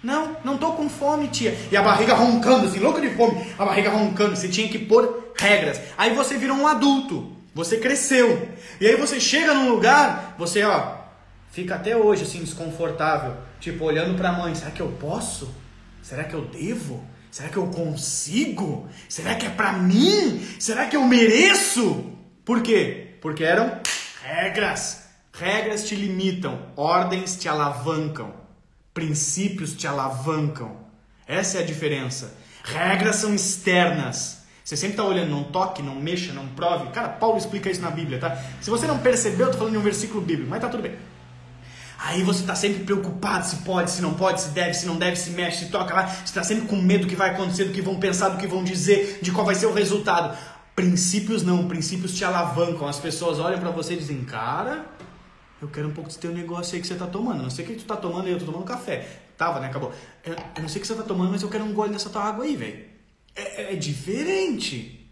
não, 0.06 0.36
não 0.44 0.56
tô 0.56 0.70
com 0.74 0.88
fome, 0.88 1.26
tia. 1.26 1.58
E 1.68 1.76
a 1.76 1.82
barriga 1.82 2.14
roncando, 2.14 2.68
assim, 2.68 2.78
louca 2.78 3.00
de 3.00 3.10
fome, 3.10 3.44
a 3.58 3.64
barriga 3.64 3.90
roncando. 3.90 4.36
Você 4.36 4.46
tinha 4.46 4.68
que 4.68 4.78
pôr 4.78 5.32
regras. 5.36 5.80
Aí 5.98 6.14
você 6.14 6.38
virou 6.38 6.56
um 6.56 6.68
adulto, 6.68 7.32
você 7.52 7.78
cresceu. 7.78 8.48
E 8.80 8.86
aí 8.86 8.94
você 8.94 9.18
chega 9.18 9.52
num 9.52 9.68
lugar, 9.68 10.36
você, 10.38 10.62
ó, 10.62 10.98
fica 11.50 11.74
até 11.74 11.96
hoje, 11.96 12.22
assim, 12.22 12.38
desconfortável. 12.38 13.36
Tipo, 13.58 13.84
olhando 13.84 14.16
pra 14.16 14.30
mãe, 14.30 14.54
será 14.54 14.70
que 14.70 14.80
eu 14.80 14.92
posso? 15.00 15.52
Será 16.00 16.22
que 16.22 16.34
eu 16.34 16.42
devo? 16.42 17.04
Será 17.28 17.48
que 17.48 17.56
eu 17.56 17.66
consigo? 17.66 18.88
Será 19.08 19.34
que 19.34 19.46
é 19.46 19.50
pra 19.50 19.72
mim? 19.72 20.40
Será 20.60 20.86
que 20.86 20.94
eu 20.94 21.02
mereço? 21.02 22.12
Por 22.44 22.62
quê? 22.62 23.16
Porque 23.20 23.42
eram 23.42 23.80
regras. 24.22 25.02
Regras 25.32 25.84
te 25.88 25.96
limitam, 25.96 26.60
ordens 26.76 27.36
te 27.36 27.48
alavancam, 27.48 28.45
princípios 28.96 29.74
te 29.74 29.86
alavancam. 29.86 30.74
Essa 31.28 31.58
é 31.58 31.60
a 31.60 31.66
diferença. 31.66 32.32
Regras 32.64 33.16
são 33.16 33.34
externas. 33.34 34.38
Você 34.64 34.74
sempre 34.74 34.94
está 34.94 35.04
olhando, 35.04 35.30
não 35.30 35.44
toque, 35.44 35.82
não 35.82 35.94
mexa, 35.94 36.32
não 36.32 36.48
prove. 36.48 36.88
Cara, 36.92 37.10
Paulo 37.10 37.36
explica 37.36 37.70
isso 37.70 37.82
na 37.82 37.90
Bíblia, 37.90 38.18
tá? 38.18 38.42
Se 38.58 38.70
você 38.70 38.86
não 38.86 38.96
percebeu, 38.96 39.48
eu 39.48 39.52
tô 39.52 39.58
falando 39.58 39.74
de 39.74 39.78
um 39.78 39.82
versículo 39.82 40.22
bíblico, 40.22 40.48
mas 40.48 40.62
tá 40.62 40.70
tudo 40.70 40.82
bem. 40.82 40.96
Aí 41.98 42.22
você 42.22 42.40
está 42.40 42.54
sempre 42.54 42.84
preocupado 42.84 43.46
se 43.46 43.56
pode, 43.56 43.90
se 43.90 44.00
não 44.00 44.14
pode, 44.14 44.40
se 44.40 44.48
deve, 44.48 44.72
se 44.72 44.86
não 44.86 44.96
deve, 44.96 45.16
se 45.16 45.30
mexe, 45.30 45.66
se 45.66 45.70
toca 45.70 45.94
lá. 45.94 46.06
Você 46.06 46.24
está 46.24 46.42
sempre 46.42 46.66
com 46.66 46.76
medo 46.76 47.02
do 47.02 47.08
que 47.08 47.16
vai 47.16 47.30
acontecer, 47.30 47.64
do 47.64 47.74
que 47.74 47.82
vão 47.82 48.00
pensar, 48.00 48.30
do 48.30 48.38
que 48.38 48.46
vão 48.46 48.64
dizer, 48.64 49.18
de 49.20 49.30
qual 49.30 49.44
vai 49.44 49.54
ser 49.54 49.66
o 49.66 49.74
resultado. 49.74 50.36
Princípios 50.74 51.42
não, 51.42 51.68
princípios 51.68 52.14
te 52.14 52.24
alavancam. 52.24 52.88
As 52.88 52.98
pessoas 52.98 53.38
olham 53.38 53.60
para 53.60 53.70
você 53.70 53.92
e 53.92 53.98
dizem, 53.98 54.24
cara, 54.24 54.86
eu 55.60 55.68
quero 55.68 55.88
um 55.88 55.92
pouco 55.92 56.08
desse 56.08 56.20
teu 56.20 56.32
negócio 56.32 56.74
aí 56.74 56.80
que 56.80 56.86
você 56.86 56.94
tá 56.94 57.06
tomando. 57.06 57.42
Não 57.42 57.50
sei 57.50 57.64
o 57.64 57.68
que 57.68 57.76
tu 57.76 57.84
tá 57.84 57.96
tomando 57.96 58.26
aí, 58.26 58.32
eu 58.32 58.38
tô 58.38 58.46
tomando 58.46 58.64
café. 58.64 59.06
Tava, 59.36 59.60
né? 59.60 59.68
Acabou. 59.68 59.92
Eu, 60.24 60.34
eu 60.34 60.62
não 60.62 60.68
sei 60.68 60.78
o 60.78 60.82
que 60.82 60.86
você 60.86 60.94
tá 60.94 61.02
tomando, 61.02 61.30
mas 61.30 61.42
eu 61.42 61.48
quero 61.48 61.64
um 61.64 61.72
gole 61.72 61.92
dessa 61.92 62.10
tua 62.10 62.24
água 62.24 62.44
aí, 62.44 62.56
velho. 62.56 62.84
É, 63.34 63.62
é, 63.62 63.72
é, 63.72 63.76
diferente. 63.76 65.10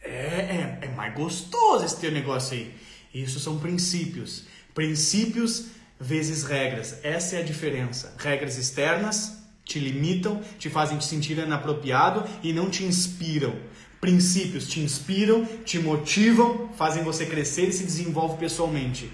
É, 0.00 0.08
é, 0.10 0.78
é 0.82 0.88
mais 0.88 1.14
gostoso 1.14 1.84
esse 1.84 1.98
teu 1.98 2.10
negócio 2.10 2.54
aí. 2.54 2.74
Isso 3.12 3.38
são 3.38 3.58
princípios. 3.58 4.44
Princípios 4.74 5.66
vezes 6.00 6.42
regras. 6.42 6.98
Essa 7.04 7.36
é 7.36 7.40
a 7.40 7.44
diferença. 7.44 8.14
Regras 8.18 8.56
externas 8.56 9.42
te 9.64 9.78
limitam, 9.78 10.42
te 10.58 10.68
fazem 10.68 10.98
te 10.98 11.04
sentir 11.04 11.38
inapropriado 11.38 12.24
e 12.42 12.52
não 12.52 12.68
te 12.68 12.84
inspiram. 12.84 13.54
Princípios 14.00 14.66
te 14.66 14.80
inspiram, 14.80 15.46
te 15.64 15.78
motivam, 15.78 16.70
fazem 16.76 17.04
você 17.04 17.24
crescer 17.24 17.68
e 17.68 17.72
se 17.72 17.84
desenvolve 17.84 18.36
pessoalmente. 18.36 19.10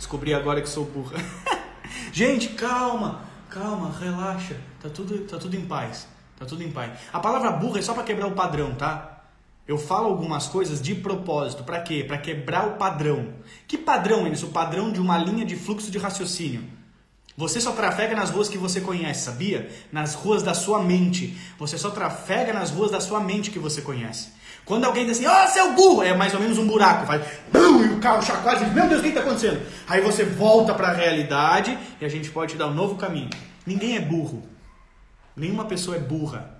Descobri 0.00 0.32
agora 0.32 0.62
que 0.62 0.68
sou 0.68 0.86
burra. 0.86 1.18
Gente, 2.10 2.48
calma, 2.54 3.20
calma, 3.50 3.94
relaxa. 4.00 4.56
Tá 4.80 4.88
tudo, 4.88 5.26
tá 5.26 5.36
tudo 5.36 5.54
em 5.54 5.66
paz. 5.66 6.08
Tá 6.38 6.46
tudo 6.46 6.62
em 6.64 6.72
paz. 6.72 6.98
A 7.12 7.20
palavra 7.20 7.52
burra 7.52 7.80
é 7.80 7.82
só 7.82 7.92
para 7.92 8.02
quebrar 8.02 8.26
o 8.26 8.32
padrão, 8.32 8.74
tá? 8.74 9.24
Eu 9.68 9.76
falo 9.76 10.06
algumas 10.06 10.46
coisas 10.46 10.80
de 10.80 10.94
propósito. 10.94 11.64
Para 11.64 11.82
quê? 11.82 12.02
Para 12.02 12.16
quebrar 12.16 12.66
o 12.66 12.76
padrão. 12.78 13.34
Que 13.68 13.76
padrão 13.76 14.26
isso? 14.26 14.46
O 14.46 14.52
padrão 14.52 14.90
de 14.90 14.98
uma 14.98 15.18
linha 15.18 15.44
de 15.44 15.54
fluxo 15.54 15.90
de 15.90 15.98
raciocínio. 15.98 16.64
Você 17.36 17.60
só 17.60 17.72
trafega 17.72 18.16
nas 18.16 18.30
ruas 18.30 18.48
que 18.48 18.56
você 18.56 18.80
conhece, 18.80 19.26
sabia? 19.26 19.70
Nas 19.92 20.14
ruas 20.14 20.42
da 20.42 20.54
sua 20.54 20.82
mente. 20.82 21.38
Você 21.58 21.76
só 21.76 21.90
trafega 21.90 22.54
nas 22.54 22.70
ruas 22.70 22.90
da 22.90 23.02
sua 23.02 23.20
mente 23.20 23.50
que 23.50 23.58
você 23.58 23.82
conhece. 23.82 24.32
Quando 24.70 24.84
alguém 24.84 25.04
diz 25.04 25.18
assim, 25.18 25.26
ó, 25.26 25.44
oh, 25.44 25.48
seu 25.48 25.72
burro, 25.72 26.04
é 26.04 26.16
mais 26.16 26.32
ou 26.32 26.38
menos 26.38 26.56
um 26.56 26.64
buraco, 26.64 27.04
faz 27.04 27.20
bum, 27.52 27.82
e 27.82 27.88
o 27.88 27.98
carro 27.98 28.22
chacoalha 28.22 28.60
diz, 28.60 28.72
meu 28.72 28.88
Deus, 28.88 29.00
o 29.00 29.02
que 29.02 29.08
está 29.08 29.20
acontecendo? 29.20 29.66
Aí 29.88 30.00
você 30.00 30.22
volta 30.24 30.72
para 30.72 30.90
a 30.90 30.92
realidade 30.92 31.76
e 32.00 32.04
a 32.04 32.08
gente 32.08 32.30
pode 32.30 32.52
te 32.52 32.56
dar 32.56 32.68
um 32.68 32.72
novo 32.72 32.94
caminho. 32.94 33.30
Ninguém 33.66 33.96
é 33.96 34.00
burro. 34.00 34.44
Nenhuma 35.34 35.64
pessoa 35.64 35.96
é 35.96 35.98
burra. 35.98 36.54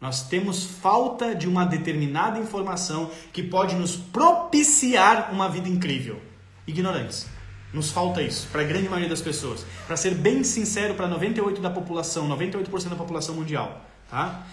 Nós 0.00 0.28
temos 0.28 0.66
falta 0.66 1.34
de 1.34 1.48
uma 1.48 1.66
determinada 1.66 2.38
informação 2.38 3.10
que 3.32 3.42
pode 3.42 3.74
nos 3.74 3.96
propiciar 3.96 5.32
uma 5.32 5.48
vida 5.48 5.68
incrível. 5.68 6.22
Ignorantes. 6.64 7.26
Nos 7.72 7.90
falta 7.90 8.22
isso, 8.22 8.46
para 8.52 8.60
a 8.60 8.64
grande 8.64 8.88
maioria 8.88 9.08
das 9.08 9.20
pessoas. 9.20 9.66
Para 9.88 9.96
ser 9.96 10.14
bem 10.14 10.44
sincero, 10.44 10.94
para 10.94 11.08
98% 11.08 11.60
da 11.60 11.70
população, 11.70 12.28
98% 12.28 12.88
da 12.88 12.94
população 12.94 13.34
mundial. 13.34 13.80
Tá? 14.08 14.46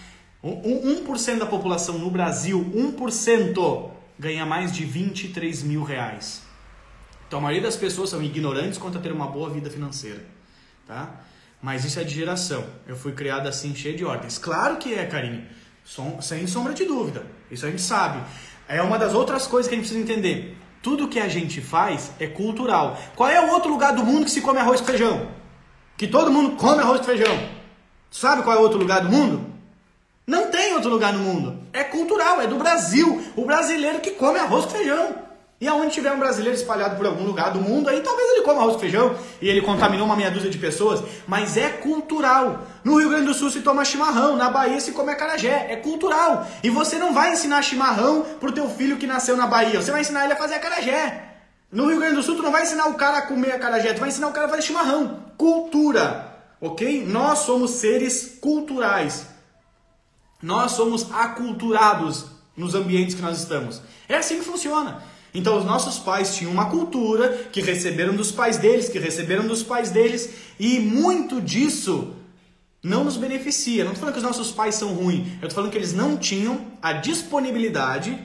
1% 0.50 1.38
da 1.38 1.46
população 1.46 1.98
no 1.98 2.10
Brasil, 2.10 2.60
1% 2.74 3.90
ganha 4.18 4.44
mais 4.44 4.72
de 4.72 4.84
23 4.84 5.62
mil 5.62 5.82
reais. 5.82 6.42
Então 7.26 7.38
a 7.38 7.42
maioria 7.42 7.62
das 7.62 7.76
pessoas 7.76 8.10
são 8.10 8.22
ignorantes 8.22 8.78
quanto 8.78 8.98
a 8.98 9.00
ter 9.00 9.10
uma 9.10 9.26
boa 9.26 9.48
vida 9.48 9.70
financeira. 9.70 10.24
Tá? 10.86 11.20
Mas 11.62 11.84
isso 11.84 11.98
é 11.98 12.04
de 12.04 12.14
geração. 12.14 12.64
Eu 12.86 12.94
fui 12.94 13.12
criado 13.12 13.48
assim, 13.48 13.74
cheio 13.74 13.96
de 13.96 14.04
ordens. 14.04 14.36
Claro 14.36 14.76
que 14.76 14.94
é, 14.94 15.06
carinho. 15.06 15.46
Sem 16.20 16.46
sombra 16.46 16.74
de 16.74 16.84
dúvida. 16.84 17.24
Isso 17.50 17.64
a 17.64 17.70
gente 17.70 17.82
sabe. 17.82 18.22
É 18.68 18.82
uma 18.82 18.98
das 18.98 19.14
outras 19.14 19.46
coisas 19.46 19.68
que 19.68 19.74
a 19.74 19.78
gente 19.78 19.88
precisa 19.88 20.12
entender. 20.12 20.58
Tudo 20.82 21.08
que 21.08 21.18
a 21.18 21.28
gente 21.28 21.62
faz 21.62 22.12
é 22.20 22.26
cultural. 22.26 23.00
Qual 23.16 23.30
é 23.30 23.40
o 23.40 23.50
outro 23.50 23.70
lugar 23.70 23.94
do 23.94 24.04
mundo 24.04 24.26
que 24.26 24.30
se 24.30 24.42
come 24.42 24.58
arroz 24.58 24.80
com 24.80 24.86
feijão? 24.86 25.30
Que 25.96 26.06
todo 26.06 26.30
mundo 26.30 26.56
come 26.56 26.82
arroz 26.82 27.00
com 27.00 27.06
feijão. 27.06 27.48
Sabe 28.10 28.42
qual 28.42 28.56
é 28.56 28.58
o 28.60 28.62
outro 28.62 28.78
lugar 28.78 29.00
do 29.00 29.08
mundo? 29.10 29.53
Não 30.26 30.50
tem 30.50 30.74
outro 30.74 30.90
lugar 30.90 31.12
no 31.12 31.18
mundo. 31.18 31.58
É 31.72 31.84
cultural, 31.84 32.40
é 32.40 32.46
do 32.46 32.56
Brasil. 32.56 33.22
O 33.36 33.44
brasileiro 33.44 34.00
que 34.00 34.12
come 34.12 34.38
arroz 34.38 34.64
com 34.64 34.70
feijão. 34.70 35.24
E 35.60 35.68
aonde 35.68 35.92
tiver 35.92 36.12
um 36.12 36.18
brasileiro 36.18 36.56
espalhado 36.56 36.96
por 36.96 37.06
algum 37.06 37.24
lugar 37.24 37.52
do 37.52 37.60
mundo, 37.60 37.88
aí 37.88 38.00
talvez 38.00 38.32
ele 38.32 38.42
coma 38.42 38.60
arroz 38.60 38.74
com 38.74 38.80
feijão 38.80 39.14
e 39.40 39.48
ele 39.48 39.62
contaminou 39.62 40.04
uma 40.04 40.16
meia 40.16 40.30
dúzia 40.30 40.50
de 40.50 40.58
pessoas, 40.58 41.02
mas 41.26 41.56
é 41.56 41.70
cultural. 41.70 42.66
No 42.82 42.98
Rio 42.98 43.08
Grande 43.08 43.26
do 43.26 43.34
Sul 43.34 43.50
se 43.50 43.60
toma 43.60 43.84
chimarrão, 43.84 44.36
na 44.36 44.50
Bahia 44.50 44.80
se 44.80 44.92
come 44.92 45.12
acarajé, 45.12 45.68
é 45.70 45.76
cultural. 45.76 46.46
E 46.62 46.68
você 46.68 46.98
não 46.98 47.14
vai 47.14 47.32
ensinar 47.32 47.62
chimarrão 47.62 48.26
pro 48.40 48.52
teu 48.52 48.68
filho 48.68 48.96
que 48.96 49.06
nasceu 49.06 49.36
na 49.36 49.46
Bahia, 49.46 49.80
você 49.80 49.90
vai 49.90 50.00
ensinar 50.00 50.24
ele 50.24 50.34
a 50.34 50.36
fazer 50.36 50.56
acarajé. 50.56 51.30
No 51.70 51.86
Rio 51.86 51.98
Grande 51.98 52.16
do 52.16 52.22
Sul 52.22 52.36
tu 52.36 52.42
não 52.42 52.52
vai 52.52 52.64
ensinar 52.64 52.88
o 52.88 52.94
cara 52.94 53.18
a 53.18 53.22
comer 53.22 53.52
acarajé, 53.52 53.94
tu 53.94 54.00
vai 54.00 54.08
ensinar 54.08 54.28
o 54.28 54.32
cara 54.32 54.46
a 54.46 54.50
fazer 54.50 54.62
chimarrão. 54.62 55.20
Cultura, 55.38 56.30
ok? 56.60 57.06
Nós 57.06 57.38
somos 57.38 57.70
seres 57.70 58.38
culturais. 58.40 59.33
Nós 60.44 60.72
somos 60.72 61.10
aculturados 61.10 62.26
nos 62.54 62.74
ambientes 62.74 63.14
que 63.14 63.22
nós 63.22 63.38
estamos. 63.38 63.80
É 64.06 64.16
assim 64.16 64.40
que 64.40 64.44
funciona. 64.44 65.02
Então 65.32 65.56
os 65.56 65.64
nossos 65.64 65.98
pais 65.98 66.36
tinham 66.36 66.52
uma 66.52 66.66
cultura 66.66 67.48
que 67.50 67.62
receberam 67.62 68.14
dos 68.14 68.30
pais 68.30 68.58
deles, 68.58 68.90
que 68.90 68.98
receberam 68.98 69.46
dos 69.46 69.62
pais 69.62 69.90
deles, 69.90 70.28
e 70.60 70.80
muito 70.80 71.40
disso 71.40 72.14
não 72.82 73.04
nos 73.04 73.16
beneficia. 73.16 73.84
Não 73.84 73.92
estou 73.92 74.00
falando 74.00 74.16
que 74.16 74.20
os 74.20 74.36
nossos 74.36 74.52
pais 74.52 74.74
são 74.74 74.92
ruins, 74.92 75.26
eu 75.40 75.48
estou 75.48 75.52
falando 75.52 75.72
que 75.72 75.78
eles 75.78 75.94
não 75.94 76.18
tinham 76.18 76.60
a 76.82 76.92
disponibilidade, 76.92 78.16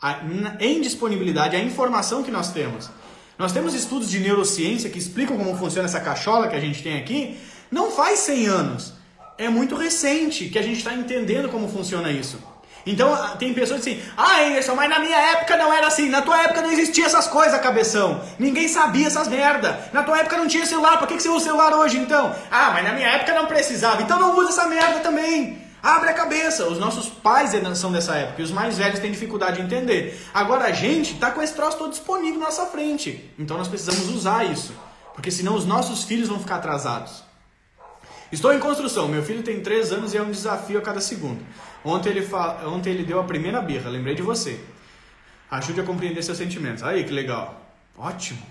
a, 0.00 0.20
em 0.60 0.80
disponibilidade, 0.80 1.56
a 1.56 1.60
informação 1.60 2.22
que 2.22 2.30
nós 2.30 2.52
temos. 2.52 2.88
Nós 3.36 3.50
temos 3.50 3.74
estudos 3.74 4.08
de 4.08 4.20
neurociência 4.20 4.88
que 4.88 4.98
explicam 5.00 5.36
como 5.36 5.56
funciona 5.56 5.88
essa 5.88 5.98
cachola 5.98 6.46
que 6.46 6.54
a 6.54 6.60
gente 6.60 6.84
tem 6.84 6.96
aqui, 6.96 7.36
não 7.68 7.90
faz 7.90 8.20
100 8.20 8.46
anos. 8.46 9.03
É 9.36 9.48
muito 9.48 9.74
recente 9.74 10.48
que 10.48 10.58
a 10.58 10.62
gente 10.62 10.78
está 10.78 10.94
entendendo 10.94 11.48
como 11.48 11.68
funciona 11.68 12.10
isso. 12.10 12.38
Então 12.86 13.16
tem 13.38 13.54
pessoas 13.54 13.80
assim, 13.80 14.00
ah 14.16 14.42
Anderson, 14.42 14.74
mas 14.74 14.90
na 14.90 14.98
minha 14.98 15.16
época 15.16 15.56
não 15.56 15.72
era 15.72 15.86
assim, 15.86 16.10
na 16.10 16.20
tua 16.20 16.42
época 16.42 16.60
não 16.60 16.70
existia 16.70 17.06
essas 17.06 17.26
coisas, 17.26 17.58
cabeção. 17.60 18.20
Ninguém 18.38 18.68
sabia 18.68 19.06
essas 19.06 19.26
merda. 19.26 19.88
Na 19.92 20.02
tua 20.02 20.18
época 20.18 20.36
não 20.36 20.46
tinha 20.46 20.66
celular, 20.66 20.98
por 20.98 21.08
que, 21.08 21.16
que 21.16 21.22
você 21.22 21.28
usa 21.30 21.46
celular 21.46 21.72
hoje 21.72 21.96
então? 21.96 22.34
Ah, 22.50 22.70
mas 22.72 22.84
na 22.84 22.92
minha 22.92 23.08
época 23.08 23.34
não 23.34 23.46
precisava, 23.46 24.02
então 24.02 24.20
não 24.20 24.38
usa 24.38 24.50
essa 24.50 24.66
merda 24.66 25.00
também. 25.00 25.64
Abre 25.82 26.08
a 26.08 26.14
cabeça. 26.14 26.66
Os 26.66 26.78
nossos 26.78 27.10
pais 27.10 27.52
são 27.74 27.92
dessa 27.92 28.14
época 28.14 28.40
e 28.40 28.44
os 28.44 28.50
mais 28.50 28.78
velhos 28.78 29.00
têm 29.00 29.10
dificuldade 29.10 29.58
de 29.58 29.62
entender. 29.62 30.18
Agora 30.32 30.64
a 30.64 30.72
gente 30.72 31.14
tá 31.16 31.30
com 31.30 31.42
esse 31.42 31.52
troço 31.52 31.76
todo 31.76 31.90
disponível 31.90 32.40
na 32.40 32.46
nossa 32.46 32.64
frente. 32.66 33.30
Então 33.38 33.58
nós 33.58 33.68
precisamos 33.68 34.08
usar 34.08 34.44
isso. 34.44 34.74
Porque 35.14 35.30
senão 35.30 35.54
os 35.54 35.66
nossos 35.66 36.04
filhos 36.04 36.28
vão 36.28 36.40
ficar 36.40 36.56
atrasados. 36.56 37.22
Estou 38.34 38.52
em 38.52 38.58
construção. 38.58 39.06
Meu 39.06 39.22
filho 39.22 39.44
tem 39.44 39.60
3 39.60 39.92
anos 39.92 40.12
e 40.12 40.16
é 40.16 40.22
um 40.22 40.30
desafio 40.30 40.76
a 40.80 40.82
cada 40.82 41.00
segundo. 41.00 41.40
Ontem 41.84 42.10
ele, 42.10 42.22
fa... 42.22 42.66
Ontem 42.66 42.90
ele 42.90 43.04
deu 43.04 43.20
a 43.20 43.24
primeira 43.24 43.62
birra, 43.62 43.88
lembrei 43.88 44.16
de 44.16 44.22
você. 44.22 44.60
Ajude 45.48 45.80
a 45.80 45.84
compreender 45.84 46.20
seus 46.20 46.36
sentimentos. 46.36 46.82
Aí, 46.82 47.04
que 47.04 47.12
legal. 47.12 47.64
Ótimo. 47.96 48.42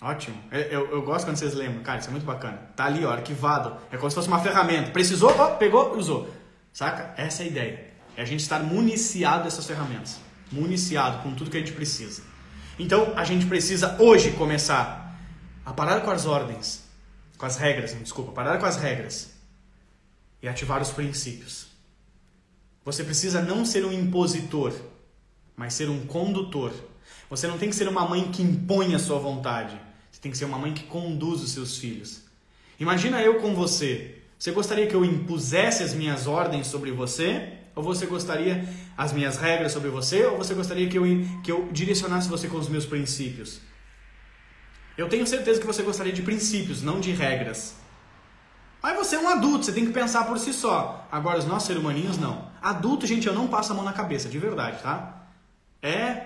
Ótimo. 0.00 0.34
Eu, 0.50 0.58
é, 0.58 0.68
eu, 0.70 0.90
eu, 0.92 1.02
gosto 1.02 1.26
quando 1.26 1.36
vocês 1.36 1.52
lembram. 1.52 1.82
Cara, 1.82 1.98
isso 1.98 2.08
é 2.08 2.10
muito 2.10 2.24
bacana. 2.24 2.56
Tá 2.74 2.86
ali, 2.86 3.04
ó, 3.04 3.12
arquivado. 3.12 3.76
É 3.92 3.98
como 3.98 4.10
se 4.10 4.14
fosse 4.14 4.28
uma 4.28 4.40
ferramenta. 4.40 4.92
Precisou, 4.92 5.30
ó, 5.38 5.56
pegou, 5.56 5.94
usou. 5.94 6.34
Saca? 6.72 7.12
Essa 7.18 7.42
é 7.42 7.44
a 7.44 7.48
ideia. 7.48 7.84
É 8.16 8.22
a 8.22 8.24
gente 8.24 8.40
estar 8.40 8.60
municiado 8.60 9.44
dessas 9.44 9.66
ferramentas. 9.66 10.20
Municiado 10.50 11.22
com 11.22 11.34
tudo 11.34 11.50
que 11.50 11.58
a 11.58 11.60
gente 11.60 11.72
precisa. 11.72 12.22
Então, 12.78 13.12
a 13.14 13.24
gente 13.24 13.44
precisa 13.44 13.94
hoje 13.98 14.30
começar 14.30 15.14
a 15.66 15.72
parar 15.74 16.00
com 16.00 16.10
as 16.10 16.24
ordens 16.24 16.87
com 17.38 17.46
as 17.46 17.56
regras, 17.56 17.96
desculpa, 18.02 18.32
parar 18.32 18.58
com 18.58 18.66
as 18.66 18.76
regras 18.76 19.30
e 20.42 20.48
ativar 20.48 20.82
os 20.82 20.90
princípios. 20.90 21.68
Você 22.84 23.04
precisa 23.04 23.40
não 23.40 23.64
ser 23.64 23.84
um 23.84 23.92
impositor, 23.92 24.74
mas 25.56 25.74
ser 25.74 25.88
um 25.88 26.04
condutor. 26.06 26.72
Você 27.30 27.46
não 27.46 27.56
tem 27.56 27.70
que 27.70 27.76
ser 27.76 27.88
uma 27.88 28.06
mãe 28.08 28.30
que 28.32 28.42
impõe 28.42 28.94
a 28.94 28.98
sua 28.98 29.18
vontade. 29.18 29.80
Você 30.10 30.20
tem 30.20 30.32
que 30.32 30.38
ser 30.38 30.46
uma 30.46 30.58
mãe 30.58 30.74
que 30.74 30.84
conduz 30.84 31.42
os 31.42 31.52
seus 31.52 31.78
filhos. 31.78 32.22
Imagina 32.80 33.22
eu 33.22 33.40
com 33.40 33.54
você. 33.54 34.16
Você 34.38 34.50
gostaria 34.50 34.86
que 34.86 34.94
eu 34.94 35.04
impusesse 35.04 35.82
as 35.82 35.94
minhas 35.94 36.26
ordens 36.26 36.66
sobre 36.66 36.90
você? 36.90 37.52
Ou 37.74 37.82
você 37.82 38.06
gostaria 38.06 38.68
as 38.96 39.12
minhas 39.12 39.36
regras 39.36 39.72
sobre 39.72 39.90
você? 39.90 40.24
Ou 40.24 40.38
você 40.38 40.54
gostaria 40.54 40.88
que 40.88 40.98
eu, 40.98 41.04
que 41.44 41.52
eu 41.52 41.68
direcionasse 41.70 42.28
você 42.28 42.48
com 42.48 42.56
os 42.56 42.68
meus 42.68 42.86
princípios? 42.86 43.60
Eu 44.98 45.08
tenho 45.08 45.24
certeza 45.24 45.60
que 45.60 45.66
você 45.66 45.80
gostaria 45.84 46.12
de 46.12 46.22
princípios, 46.22 46.82
não 46.82 46.98
de 46.98 47.12
regras. 47.12 47.76
Mas 48.82 48.96
você 48.96 49.14
é 49.14 49.20
um 49.20 49.28
adulto, 49.28 49.64
você 49.64 49.72
tem 49.72 49.86
que 49.86 49.92
pensar 49.92 50.24
por 50.24 50.36
si 50.40 50.52
só. 50.52 51.06
Agora, 51.10 51.38
os 51.38 51.46
nossos 51.46 51.68
seres 51.68 51.80
humaninhos, 51.80 52.18
não. 52.18 52.48
Adulto, 52.60 53.06
gente, 53.06 53.24
eu 53.28 53.32
não 53.32 53.46
passo 53.46 53.70
a 53.70 53.76
mão 53.76 53.84
na 53.84 53.92
cabeça, 53.92 54.28
de 54.28 54.40
verdade, 54.40 54.82
tá? 54.82 55.22
É 55.80 56.24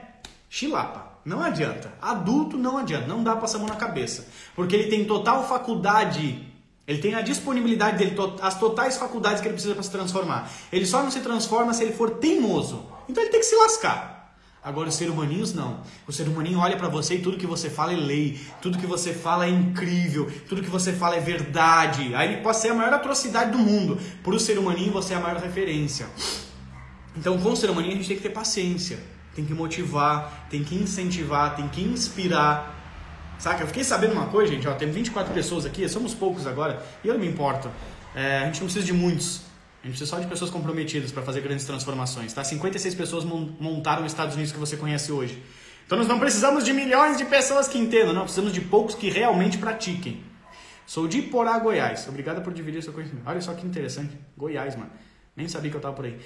chilapa. 0.49 1.13
Não 1.23 1.43
adianta. 1.43 1.93
Adulto 2.01 2.57
não 2.57 2.79
adianta. 2.79 3.07
Não 3.07 3.23
dá 3.23 3.37
passar 3.37 3.59
a 3.59 3.61
mão 3.61 3.69
na 3.69 3.77
cabeça. 3.77 4.27
Porque 4.57 4.75
ele 4.75 4.89
tem 4.89 5.05
total 5.05 5.47
faculdade, 5.47 6.51
ele 6.87 6.99
tem 6.99 7.15
a 7.15 7.21
disponibilidade 7.21 7.99
dele, 7.99 8.17
as 8.41 8.59
totais 8.59 8.97
faculdades 8.97 9.43
que 9.43 9.49
ele 9.49 9.55
precisa 9.55 9.75
para 9.75 9.83
se 9.83 9.91
transformar. 9.91 10.51
Ele 10.73 10.87
só 10.87 11.03
não 11.03 11.11
se 11.11 11.21
transforma 11.21 11.75
se 11.75 11.83
ele 11.85 11.93
for 11.93 12.13
teimoso. 12.13 12.87
Então 13.07 13.23
ele 13.23 13.31
tem 13.31 13.41
que 13.41 13.47
se 13.47 13.55
lascar. 13.55 14.22
Agora 14.64 14.88
os 14.88 14.94
seres 14.94 15.12
humaninhos 15.12 15.53
não. 15.53 15.81
O 16.07 16.12
ser 16.12 16.29
humaninho 16.29 16.61
olha 16.61 16.77
para 16.77 16.88
você 16.88 17.16
e 17.16 17.18
tudo 17.20 17.37
que 17.37 17.48
você 17.48 17.68
fala 17.68 17.92
é 17.92 17.96
lei, 17.96 18.40
tudo 18.61 18.79
que 18.79 18.87
você 18.87 19.12
fala 19.12 19.44
é 19.44 19.48
incrível, 19.48 20.31
tudo 20.48 20.62
que 20.62 20.70
você 20.70 20.92
fala 20.92 21.16
é 21.16 21.20
verdade. 21.20 22.14
Aí 22.14 22.33
ele 22.33 22.42
pode 22.42 22.59
ser 22.59 22.68
a 22.68 22.75
maior 22.75 22.92
atrocidade 22.94 23.51
do 23.51 23.59
mundo. 23.59 23.98
Para 24.22 24.35
o 24.35 24.38
ser 24.38 24.59
humaninho 24.59 24.92
você 24.92 25.14
é 25.14 25.16
a 25.16 25.20
maior 25.20 25.40
referência. 25.40 26.07
Então 27.16 27.37
com 27.38 27.51
o 27.51 27.57
ser 27.57 27.70
humaninho 27.70 27.94
a 27.94 27.96
gente 27.96 28.07
tem 28.07 28.16
que 28.16 28.22
ter 28.22 28.31
paciência, 28.31 29.01
tem 29.35 29.44
que 29.44 29.53
motivar, 29.53 30.46
tem 30.48 30.62
que 30.62 30.77
incentivar, 30.77 31.57
tem 31.57 31.66
que 31.66 31.83
inspirar. 31.83 32.79
Saca? 33.40 33.64
Eu 33.64 33.66
fiquei 33.66 33.83
sabendo 33.83 34.12
uma 34.12 34.27
coisa, 34.27 34.53
gente, 34.53 34.68
ó, 34.68 34.75
tem 34.75 34.88
24 34.88 35.35
pessoas 35.35 35.66
aqui, 35.66 35.88
somos 35.88 36.14
poucos 36.14 36.46
agora, 36.46 36.81
e 37.03 37.09
eu 37.09 37.14
não 37.14 37.20
me 37.20 37.27
importo. 37.27 37.68
É, 38.14 38.38
a 38.38 38.44
gente 38.44 38.61
não 38.61 38.66
precisa 38.66 38.87
de 38.87 38.92
muitos. 38.92 39.52
A 39.83 39.87
gente 39.87 39.97
precisa 39.97 40.07
só 40.07 40.21
de 40.21 40.29
pessoas 40.29 40.49
comprometidas 40.49 41.11
para 41.11 41.23
fazer 41.23 41.40
grandes 41.40 41.64
transformações. 41.64 42.33
Tá? 42.33 42.45
56 42.45 42.95
pessoas 42.95 43.25
montaram 43.25 44.05
os 44.05 44.12
Estados 44.12 44.35
Unidos 44.35 44.53
que 44.53 44.59
você 44.59 44.77
conhece 44.77 45.11
hoje. 45.11 45.42
Então 45.85 45.99
nós 45.99 46.07
não 46.07 46.21
precisamos 46.21 46.64
de 46.64 46.73
milhões 46.73 47.18
de 47.18 47.25
pessoas 47.25 47.66
que 47.66 47.79
entendam, 47.79 48.12
não. 48.12 48.23
Precisamos 48.23 48.53
de 48.53 48.61
poucos 48.61 48.95
que 48.95 49.11
realmente 49.11 49.59
pratiquem. 49.59 50.23
Sou 50.87 51.09
de 51.09 51.21
Porá, 51.23 51.59
Goiás. 51.59 52.07
Obrigado 52.09 52.42
por 52.42 52.53
dividir 52.53 52.81
seu 52.83 52.92
conhecimento. 52.92 53.29
Olha 53.29 53.40
só 53.40 53.53
que 53.55 53.66
interessante. 53.66 54.16
Goiás, 54.37 54.77
mano. 54.77 54.90
Nem 55.35 55.49
sabia 55.49 55.71
que 55.71 55.77
eu 55.77 55.81
tava 55.81 55.95
por 55.95 56.05
aí. 56.05 56.16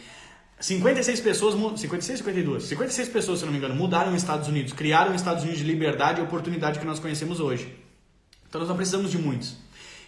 56 0.61 1.21
pessoas, 1.21 1.55
56 1.55 2.19
52? 2.19 2.65
56 2.65 3.09
pessoas, 3.09 3.39
se 3.39 3.45
não 3.45 3.53
me 3.53 3.59
engano, 3.59 3.75
mudaram 3.75 4.11
os 4.11 4.23
Estados 4.23 4.49
Unidos, 4.49 4.73
criaram 4.73 5.11
os 5.11 5.21
Estados 5.21 5.43
Unidos 5.43 5.61
de 5.61 5.67
liberdade 5.67 6.21
e 6.21 6.25
oportunidade 6.25 6.79
que 6.79 6.87
nós 6.87 6.99
conhecemos 6.99 7.41
hoje. 7.41 7.75
Então 8.49 8.61
nós 8.61 8.69
não 8.69 8.77
precisamos 8.77 9.11
de 9.11 9.19
muitos. 9.19 9.57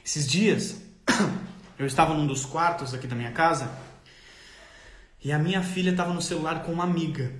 Esses 0.04 0.26
dias, 0.26 0.82
Eu 1.78 1.86
estava 1.86 2.12
num 2.12 2.26
dos 2.26 2.44
quartos 2.44 2.92
aqui 2.92 3.06
da 3.06 3.14
minha 3.14 3.30
casa 3.30 3.70
e 5.22 5.30
a 5.30 5.38
minha 5.38 5.62
filha 5.62 5.90
estava 5.90 6.12
no 6.12 6.20
celular 6.20 6.64
com 6.64 6.72
uma 6.72 6.82
amiga. 6.82 7.32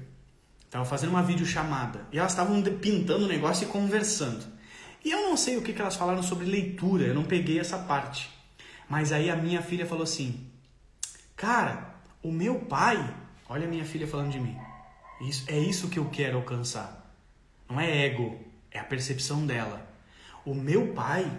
Estava 0.65 0.85
fazendo 0.85 1.11
uma 1.11 1.23
videochamada. 1.23 2.07
E 2.13 2.19
elas 2.19 2.33
estavam 2.33 2.63
pintando 2.63 3.25
o 3.25 3.29
negócio 3.29 3.67
e 3.67 3.71
conversando. 3.71 4.45
E 5.05 5.11
eu 5.11 5.23
não 5.23 5.37
sei 5.37 5.57
o 5.57 5.63
que, 5.63 5.73
que 5.73 5.81
elas 5.81 5.97
falaram 5.97 6.23
sobre 6.23 6.45
leitura, 6.45 7.05
eu 7.05 7.15
não 7.15 7.25
peguei 7.25 7.59
essa 7.59 7.79
parte. 7.79 8.31
Mas 8.89 9.13
aí 9.13 9.29
a 9.29 9.37
minha 9.37 9.63
filha 9.63 9.87
falou 9.87 10.05
assim: 10.05 10.47
Cara, 11.35 11.95
o 12.23 12.31
meu 12.31 12.61
pai, 12.61 13.15
olha 13.49 13.67
a 13.67 13.71
minha 13.71 13.85
filha 13.85 14.07
falando 14.07 14.31
de 14.31 14.39
mim. 14.39 14.57
Isso, 15.21 15.45
é 15.49 15.59
isso 15.59 15.89
que 15.89 15.99
eu 15.99 16.09
quero 16.11 16.37
alcançar. 16.37 17.13
Não 17.69 17.81
é 17.81 18.07
ego, 18.07 18.39
é 18.71 18.79
a 18.79 18.85
percepção 18.85 19.47
dela. 19.47 19.85
O 20.45 20.55
meu 20.55 20.89
pai, 20.95 21.31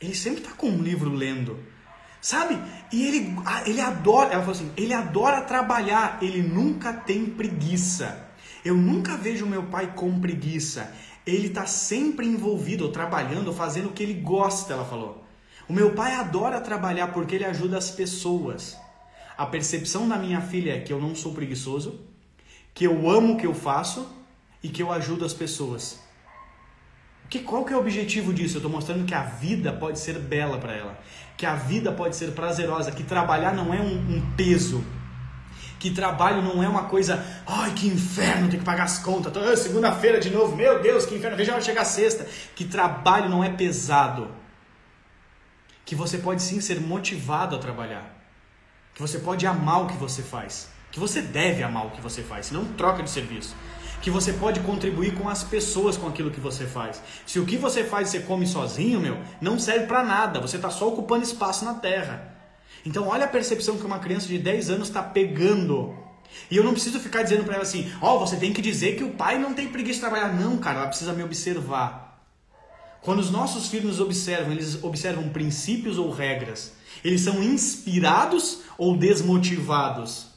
ele 0.00 0.14
sempre 0.14 0.40
está 0.40 0.52
com 0.52 0.68
um 0.68 0.82
livro 0.82 1.10
lendo. 1.10 1.73
Sabe? 2.24 2.58
E 2.90 3.06
ele, 3.06 3.36
ele 3.66 3.82
adora, 3.82 4.32
ela 4.32 4.40
falou 4.40 4.56
assim, 4.56 4.72
ele 4.78 4.94
adora 4.94 5.42
trabalhar, 5.42 6.16
ele 6.22 6.42
nunca 6.42 6.90
tem 6.90 7.26
preguiça. 7.26 8.30
Eu 8.64 8.74
nunca 8.74 9.14
vejo 9.14 9.44
meu 9.44 9.64
pai 9.64 9.92
com 9.94 10.18
preguiça. 10.18 10.90
Ele 11.26 11.48
está 11.48 11.66
sempre 11.66 12.26
envolvido, 12.26 12.88
trabalhando, 12.88 13.52
fazendo 13.52 13.90
o 13.90 13.92
que 13.92 14.02
ele 14.02 14.14
gosta, 14.14 14.72
ela 14.72 14.86
falou. 14.86 15.22
O 15.68 15.72
meu 15.74 15.92
pai 15.92 16.14
adora 16.14 16.62
trabalhar 16.62 17.08
porque 17.08 17.34
ele 17.34 17.44
ajuda 17.44 17.76
as 17.76 17.90
pessoas. 17.90 18.74
A 19.36 19.44
percepção 19.44 20.08
da 20.08 20.16
minha 20.16 20.40
filha 20.40 20.76
é 20.76 20.80
que 20.80 20.94
eu 20.94 20.98
não 20.98 21.14
sou 21.14 21.34
preguiçoso, 21.34 22.00
que 22.72 22.86
eu 22.86 23.10
amo 23.10 23.34
o 23.34 23.36
que 23.36 23.46
eu 23.46 23.52
faço 23.52 24.08
e 24.62 24.70
que 24.70 24.82
eu 24.82 24.90
ajudo 24.90 25.26
as 25.26 25.34
pessoas. 25.34 26.00
Que, 27.28 27.40
qual 27.40 27.64
que 27.64 27.72
é 27.72 27.76
o 27.76 27.80
objetivo 27.80 28.32
disso? 28.32 28.56
Eu 28.56 28.58
estou 28.58 28.70
mostrando 28.70 29.04
que 29.04 29.14
a 29.14 29.22
vida 29.22 29.72
pode 29.72 29.98
ser 29.98 30.18
bela 30.18 30.58
para 30.58 30.72
ela, 30.72 30.98
que 31.36 31.46
a 31.46 31.54
vida 31.54 31.90
pode 31.90 32.16
ser 32.16 32.32
prazerosa, 32.32 32.92
que 32.92 33.02
trabalhar 33.02 33.52
não 33.52 33.72
é 33.72 33.80
um, 33.80 34.16
um 34.16 34.32
peso, 34.36 34.84
que 35.78 35.90
trabalho 35.90 36.42
não 36.42 36.62
é 36.62 36.68
uma 36.68 36.84
coisa, 36.84 37.24
ai 37.46 37.72
que 37.72 37.86
inferno, 37.86 38.48
tem 38.48 38.58
que 38.58 38.64
pagar 38.64 38.84
as 38.84 38.98
contas, 38.98 39.32
oh, 39.36 39.56
segunda-feira 39.56 40.20
de 40.20 40.30
novo, 40.30 40.54
meu 40.56 40.80
Deus, 40.80 41.04
que 41.04 41.14
inferno, 41.14 41.36
veja 41.36 41.52
hora 41.52 41.60
chegar 41.60 41.84
sexta. 41.84 42.26
Que 42.54 42.64
trabalho 42.64 43.28
não 43.28 43.42
é 43.42 43.50
pesado, 43.50 44.30
que 45.84 45.94
você 45.94 46.18
pode 46.18 46.42
sim 46.42 46.60
ser 46.60 46.80
motivado 46.80 47.56
a 47.56 47.58
trabalhar, 47.58 48.14
que 48.94 49.02
você 49.02 49.18
pode 49.18 49.46
amar 49.46 49.82
o 49.82 49.86
que 49.86 49.96
você 49.96 50.22
faz, 50.22 50.68
que 50.90 51.00
você 51.00 51.20
deve 51.20 51.62
amar 51.62 51.86
o 51.86 51.90
que 51.90 52.00
você 52.00 52.22
faz, 52.22 52.46
senão 52.46 52.64
troca 52.64 53.02
de 53.02 53.10
serviço 53.10 53.54
que 54.00 54.10
você 54.10 54.32
pode 54.32 54.60
contribuir 54.60 55.14
com 55.14 55.28
as 55.28 55.42
pessoas 55.42 55.96
com 55.96 56.06
aquilo 56.06 56.30
que 56.30 56.40
você 56.40 56.66
faz. 56.66 57.02
Se 57.26 57.38
o 57.38 57.46
que 57.46 57.56
você 57.56 57.84
faz 57.84 58.08
você 58.08 58.20
come 58.20 58.46
sozinho, 58.46 59.00
meu, 59.00 59.18
não 59.40 59.58
serve 59.58 59.86
para 59.86 60.02
nada, 60.02 60.40
você 60.40 60.56
está 60.56 60.70
só 60.70 60.88
ocupando 60.88 61.24
espaço 61.24 61.64
na 61.64 61.74
terra. 61.74 62.34
Então 62.84 63.08
olha 63.08 63.24
a 63.24 63.28
percepção 63.28 63.78
que 63.78 63.86
uma 63.86 63.98
criança 63.98 64.26
de 64.26 64.38
10 64.38 64.70
anos 64.70 64.88
está 64.88 65.02
pegando. 65.02 65.94
E 66.50 66.56
eu 66.56 66.64
não 66.64 66.72
preciso 66.72 67.00
ficar 67.00 67.22
dizendo 67.22 67.44
para 67.44 67.54
ela 67.54 67.62
assim, 67.62 67.90
ó, 68.00 68.16
oh, 68.16 68.20
você 68.20 68.36
tem 68.36 68.52
que 68.52 68.60
dizer 68.60 68.96
que 68.96 69.04
o 69.04 69.10
pai 69.10 69.38
não 69.38 69.54
tem 69.54 69.68
preguiça 69.68 69.94
de 69.94 70.00
trabalhar. 70.00 70.34
Não, 70.34 70.58
cara, 70.58 70.80
ela 70.80 70.88
precisa 70.88 71.12
me 71.12 71.22
observar. 71.22 72.04
Quando 73.00 73.18
os 73.18 73.30
nossos 73.30 73.68
filhos 73.68 73.86
nos 73.86 74.00
observam, 74.00 74.52
eles 74.52 74.82
observam 74.82 75.28
princípios 75.28 75.98
ou 75.98 76.10
regras. 76.10 76.72
Eles 77.04 77.20
são 77.20 77.42
inspirados 77.42 78.60
ou 78.78 78.96
desmotivados. 78.96 80.33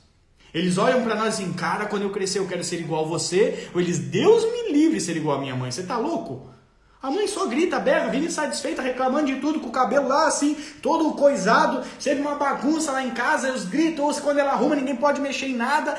Eles 0.57 0.77
olham 0.77 1.03
para 1.03 1.15
nós 1.15 1.35
assim, 1.35 1.53
cara, 1.53 1.85
quando 1.85 2.03
eu 2.03 2.09
crescer 2.09 2.39
eu 2.39 2.47
quero 2.47 2.63
ser 2.63 2.79
igual 2.79 3.05
a 3.05 3.07
você. 3.07 3.69
Ou 3.73 3.79
eles, 3.79 3.99
Deus 3.99 4.43
me 4.43 4.71
livre 4.71 4.99
ser 4.99 5.15
igual 5.15 5.37
a 5.37 5.41
minha 5.41 5.55
mãe. 5.55 5.71
Você 5.71 5.83
tá 5.83 5.97
louco? 5.97 6.49
A 7.01 7.11
mãe 7.11 7.27
só 7.27 7.45
grita, 7.45 7.79
berra, 7.79 8.09
vive 8.09 8.25
insatisfeita, 8.25 8.81
reclamando 8.81 9.27
de 9.27 9.35
tudo, 9.39 9.59
com 9.59 9.69
o 9.69 9.71
cabelo 9.71 10.07
lá 10.07 10.27
assim, 10.27 10.57
todo 10.81 11.13
coisado, 11.13 11.85
sempre 11.99 12.21
uma 12.21 12.35
bagunça 12.35 12.91
lá 12.91 13.03
em 13.03 13.11
casa, 13.11 13.53
os 13.53 13.65
gritos, 13.65 13.99
ou 13.99 14.13
quando 14.15 14.39
ela 14.39 14.53
arruma 14.53 14.75
ninguém 14.75 14.95
pode 14.95 15.21
mexer 15.21 15.45
em 15.45 15.55
nada. 15.55 15.95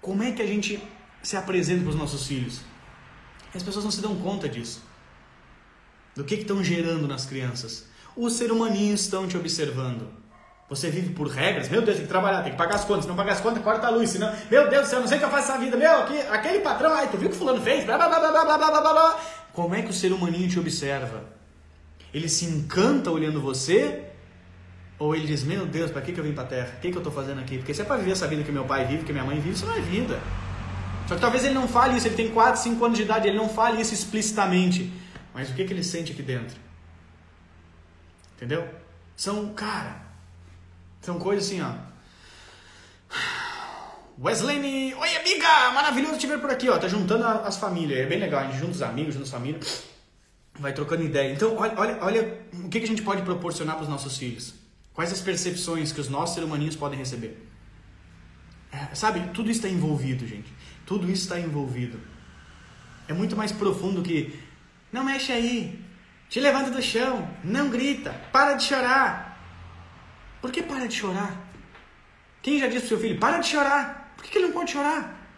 Como 0.00 0.22
é 0.22 0.30
que 0.30 0.40
a 0.40 0.46
gente 0.46 0.80
se 1.20 1.36
apresenta 1.36 1.82
para 1.82 1.90
os 1.90 1.96
nossos 1.96 2.26
filhos? 2.26 2.60
as 3.54 3.62
pessoas 3.62 3.84
não 3.84 3.90
se 3.90 4.00
dão 4.00 4.14
conta 4.16 4.48
disso. 4.48 4.82
Do 6.14 6.24
que 6.24 6.34
estão 6.34 6.62
gerando 6.62 7.08
nas 7.08 7.26
crianças? 7.26 7.86
Os 8.14 8.34
seres 8.34 8.52
humaninhos 8.52 9.00
estão 9.00 9.26
te 9.26 9.36
observando. 9.36 10.08
Você 10.68 10.90
vive 10.90 11.14
por 11.14 11.28
regras, 11.28 11.68
meu 11.68 11.80
Deus, 11.80 11.96
tem 11.96 12.06
que 12.06 12.10
trabalhar, 12.10 12.42
tem 12.42 12.50
que 12.50 12.58
pagar 12.58 12.74
as 12.74 12.84
contas, 12.84 13.04
se 13.04 13.08
não 13.08 13.14
pagar 13.14 13.34
as 13.34 13.40
contas, 13.40 13.62
corta 13.62 13.86
a 13.86 13.90
luz, 13.90 14.10
senão, 14.10 14.32
meu 14.50 14.68
Deus 14.68 14.86
do 14.86 14.88
céu, 14.88 15.00
não 15.00 15.06
sei 15.06 15.16
o 15.16 15.20
que 15.20 15.26
eu 15.26 15.30
faço 15.30 15.52
essa 15.52 15.58
vida, 15.60 15.76
meu, 15.76 16.02
aquele 16.32 16.58
patrão, 16.58 16.92
ai, 16.92 17.08
tu 17.08 17.16
viu 17.16 17.28
o 17.28 17.30
que 17.30 17.38
fulano 17.38 17.62
fez? 17.62 17.84
Blá, 17.84 17.96
blá, 17.96 18.08
blá, 18.08 18.18
blá, 18.18 18.44
blá, 18.44 18.58
blá, 18.58 18.80
blá, 18.80 18.92
blá. 18.92 19.20
Como 19.52 19.74
é 19.76 19.82
que 19.82 19.90
o 19.90 19.92
ser 19.92 20.12
humaninho 20.12 20.48
te 20.48 20.58
observa? 20.58 21.22
Ele 22.12 22.28
se 22.28 22.46
encanta 22.46 23.10
olhando 23.10 23.40
você? 23.40 24.06
Ou 24.98 25.14
ele 25.14 25.26
diz, 25.26 25.44
meu 25.44 25.66
Deus, 25.66 25.90
para 25.90 26.02
que, 26.02 26.12
que 26.12 26.18
eu 26.18 26.24
vim 26.24 26.32
pra 26.32 26.44
terra? 26.44 26.74
O 26.78 26.80
que, 26.80 26.90
que 26.90 26.98
eu 26.98 27.02
tô 27.02 27.10
fazendo 27.10 27.40
aqui? 27.40 27.58
Porque 27.58 27.72
se 27.72 27.82
é 27.82 27.84
pra 27.84 27.96
viver 27.96 28.12
essa 28.12 28.26
vida 28.26 28.42
que 28.42 28.50
meu 28.50 28.64
pai 28.64 28.86
vive, 28.86 29.04
que 29.04 29.12
minha 29.12 29.24
mãe 29.24 29.36
vive, 29.38 29.54
isso 29.54 29.66
não 29.66 29.74
é 29.74 29.80
vida. 29.80 30.18
Só 31.06 31.14
que 31.14 31.20
talvez 31.20 31.44
ele 31.44 31.54
não 31.54 31.68
fale 31.68 31.96
isso, 31.96 32.08
ele 32.08 32.16
tem 32.16 32.30
4, 32.30 32.60
5 32.60 32.84
anos 32.84 32.98
de 32.98 33.04
idade, 33.04 33.28
ele 33.28 33.36
não 33.36 33.48
fale 33.48 33.80
isso 33.80 33.94
explicitamente. 33.94 34.92
Mas 35.32 35.50
o 35.50 35.54
que, 35.54 35.64
que 35.64 35.72
ele 35.72 35.84
sente 35.84 36.12
aqui 36.12 36.22
dentro? 36.22 36.56
Entendeu? 38.34 38.66
São, 39.14 39.52
cara, 39.52 40.05
são 41.06 41.20
coisas 41.20 41.46
assim, 41.46 41.60
ó. 41.60 41.72
Wesley, 44.20 44.92
oi 44.92 45.16
amiga, 45.16 45.70
maravilhoso 45.72 46.18
te 46.18 46.26
ver 46.26 46.40
por 46.40 46.50
aqui, 46.50 46.68
ó. 46.68 46.78
Tá 46.78 46.88
juntando 46.88 47.24
as 47.24 47.56
famílias, 47.58 48.00
é 48.00 48.06
bem 48.06 48.18
legal. 48.18 48.40
A 48.40 48.46
gente 48.46 48.58
junta 48.58 48.72
os 48.72 48.82
amigos, 48.82 49.14
junta 49.14 49.24
as 49.24 49.30
famílias, 49.30 49.84
vai 50.58 50.72
trocando 50.72 51.04
ideia. 51.04 51.32
Então, 51.32 51.56
olha, 51.56 51.74
olha, 51.76 51.98
olha 52.00 52.40
o 52.52 52.68
que 52.68 52.78
a 52.78 52.86
gente 52.86 53.02
pode 53.02 53.22
proporcionar 53.22 53.76
para 53.76 53.84
os 53.84 53.88
nossos 53.88 54.18
filhos. 54.18 54.54
Quais 54.92 55.12
as 55.12 55.20
percepções 55.20 55.92
que 55.92 56.00
os 56.00 56.08
nossos 56.08 56.34
seres 56.34 56.48
humaninhos 56.48 56.74
podem 56.74 56.98
receber. 56.98 57.46
É, 58.72 58.92
sabe, 58.96 59.20
tudo 59.32 59.48
isso 59.48 59.60
está 59.60 59.68
envolvido, 59.68 60.26
gente. 60.26 60.52
Tudo 60.84 61.08
isso 61.08 61.22
está 61.22 61.38
envolvido. 61.38 62.00
É 63.06 63.12
muito 63.12 63.36
mais 63.36 63.52
profundo 63.52 64.02
que 64.02 64.36
não 64.92 65.04
mexe 65.04 65.30
aí, 65.30 65.80
te 66.28 66.40
levanta 66.40 66.72
do 66.72 66.82
chão, 66.82 67.30
não 67.44 67.70
grita, 67.70 68.10
para 68.32 68.54
de 68.54 68.64
chorar. 68.64 69.25
Por 70.46 70.52
que 70.52 70.62
para 70.62 70.86
de 70.86 70.94
chorar? 70.94 71.52
Quem 72.40 72.60
já 72.60 72.68
disse 72.68 72.82
pro 72.82 72.88
seu 72.90 73.00
filho, 73.00 73.18
para 73.18 73.40
de 73.40 73.48
chorar? 73.48 74.14
Por 74.16 74.24
que, 74.24 74.38
ele 74.38 74.46
não 74.46 74.54
pode 74.54 74.70
chorar? 74.70 75.28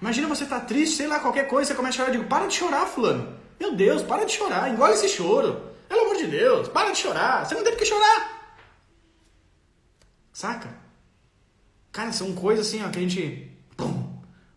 Imagina 0.00 0.26
você 0.28 0.46
tá 0.46 0.58
triste, 0.58 0.96
sei 0.96 1.06
lá, 1.06 1.20
qualquer 1.20 1.46
coisa, 1.46 1.68
você 1.68 1.76
começa 1.76 1.96
a 1.96 1.98
chorar, 1.98 2.08
eu 2.08 2.20
digo, 2.20 2.26
para 2.26 2.46
de 2.46 2.54
chorar, 2.54 2.86
fulano. 2.86 3.38
Meu 3.60 3.76
Deus, 3.76 4.02
para 4.02 4.24
de 4.24 4.32
chorar, 4.32 4.70
engole 4.70 4.94
esse 4.94 5.10
choro. 5.10 5.74
Pelo 5.90 6.00
amor 6.06 6.16
de 6.16 6.26
Deus, 6.26 6.68
para 6.68 6.90
de 6.90 6.96
chorar. 6.96 7.44
Você 7.44 7.54
não 7.54 7.62
tem 7.62 7.76
que 7.76 7.84
chorar. 7.84 8.56
Saca? 10.32 10.74
Cara, 11.92 12.12
são 12.12 12.34
coisas 12.34 12.68
assim, 12.68 12.82
ó, 12.82 12.88
que 12.88 12.98
a 12.98 13.02
gente 13.02 13.54
pum, 13.76 14.10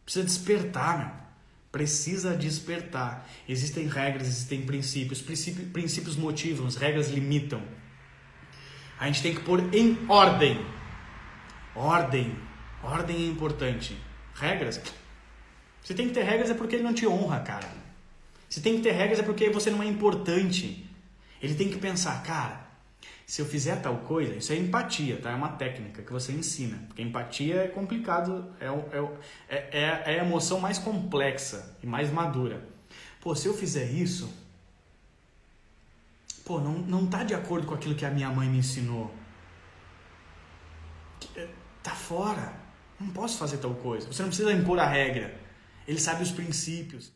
precisa 0.05 0.23
despertar, 0.23 0.97
meu. 0.97 1.11
Precisa 1.73 2.37
despertar. 2.37 3.27
Existem 3.49 3.85
regras, 3.85 4.29
existem. 4.29 4.65
Princípios, 4.65 5.21
princípios 5.21 6.15
motivam, 6.15 6.67
as 6.67 6.77
regras 6.77 7.09
limitam. 7.09 7.61
A 8.99 9.07
gente 9.07 9.21
tem 9.21 9.35
que 9.35 9.41
pôr 9.41 9.73
em 9.73 9.97
ordem. 10.07 10.65
Ordem. 11.75 12.35
Ordem 12.83 13.15
é 13.17 13.27
importante. 13.27 13.97
Regras. 14.33 14.81
Se 15.83 15.93
tem 15.93 16.07
que 16.07 16.13
ter 16.13 16.23
regras 16.23 16.49
é 16.49 16.53
porque 16.53 16.75
ele 16.75 16.83
não 16.83 16.93
te 16.93 17.07
honra, 17.07 17.39
cara. 17.41 17.67
Se 18.49 18.61
tem 18.61 18.77
que 18.77 18.81
ter 18.81 18.91
regras 18.91 19.19
é 19.19 19.23
porque 19.23 19.49
você 19.49 19.69
não 19.69 19.83
é 19.83 19.85
importante. 19.85 20.89
Ele 21.41 21.55
tem 21.55 21.69
que 21.69 21.77
pensar, 21.77 22.23
cara, 22.23 22.65
se 23.25 23.41
eu 23.41 23.45
fizer 23.45 23.77
tal 23.77 23.97
coisa, 23.97 24.35
isso 24.35 24.53
é 24.53 24.55
empatia, 24.55 25.17
tá? 25.17 25.31
É 25.31 25.35
uma 25.35 25.49
técnica 25.49 26.01
que 26.03 26.11
você 26.11 26.31
ensina. 26.31 26.77
Porque 26.87 27.01
empatia 27.01 27.63
é 27.63 27.67
complicado, 27.67 28.53
é, 28.59 28.67
é, 29.49 29.55
é, 29.71 30.15
é 30.15 30.19
a 30.19 30.23
emoção 30.23 30.59
mais 30.59 30.77
complexa 30.77 31.75
e 31.83 31.87
mais 31.87 32.11
madura. 32.11 32.63
Pô, 33.19 33.35
se 33.35 33.47
eu 33.47 33.53
fizer 33.53 33.85
isso, 33.85 34.31
pô, 36.45 36.59
não, 36.59 36.73
não 36.73 37.07
tá 37.07 37.23
de 37.23 37.33
acordo 37.33 37.65
com 37.65 37.73
aquilo 37.73 37.95
que 37.95 38.05
a 38.05 38.11
minha 38.11 38.29
mãe 38.29 38.47
me 38.47 38.59
ensinou. 38.59 39.13
Eh, 41.35 41.49
tá 41.81 41.91
fora. 41.91 42.53
Não 42.99 43.09
posso 43.09 43.37
fazer 43.37 43.57
tal 43.57 43.73
coisa. 43.73 44.07
Você 44.07 44.21
não 44.21 44.29
precisa 44.29 44.53
impor 44.53 44.79
a 44.79 44.87
regra. 44.87 45.37
Ele 45.87 45.99
sabe 45.99 46.23
os 46.23 46.31
princípios. 46.31 47.11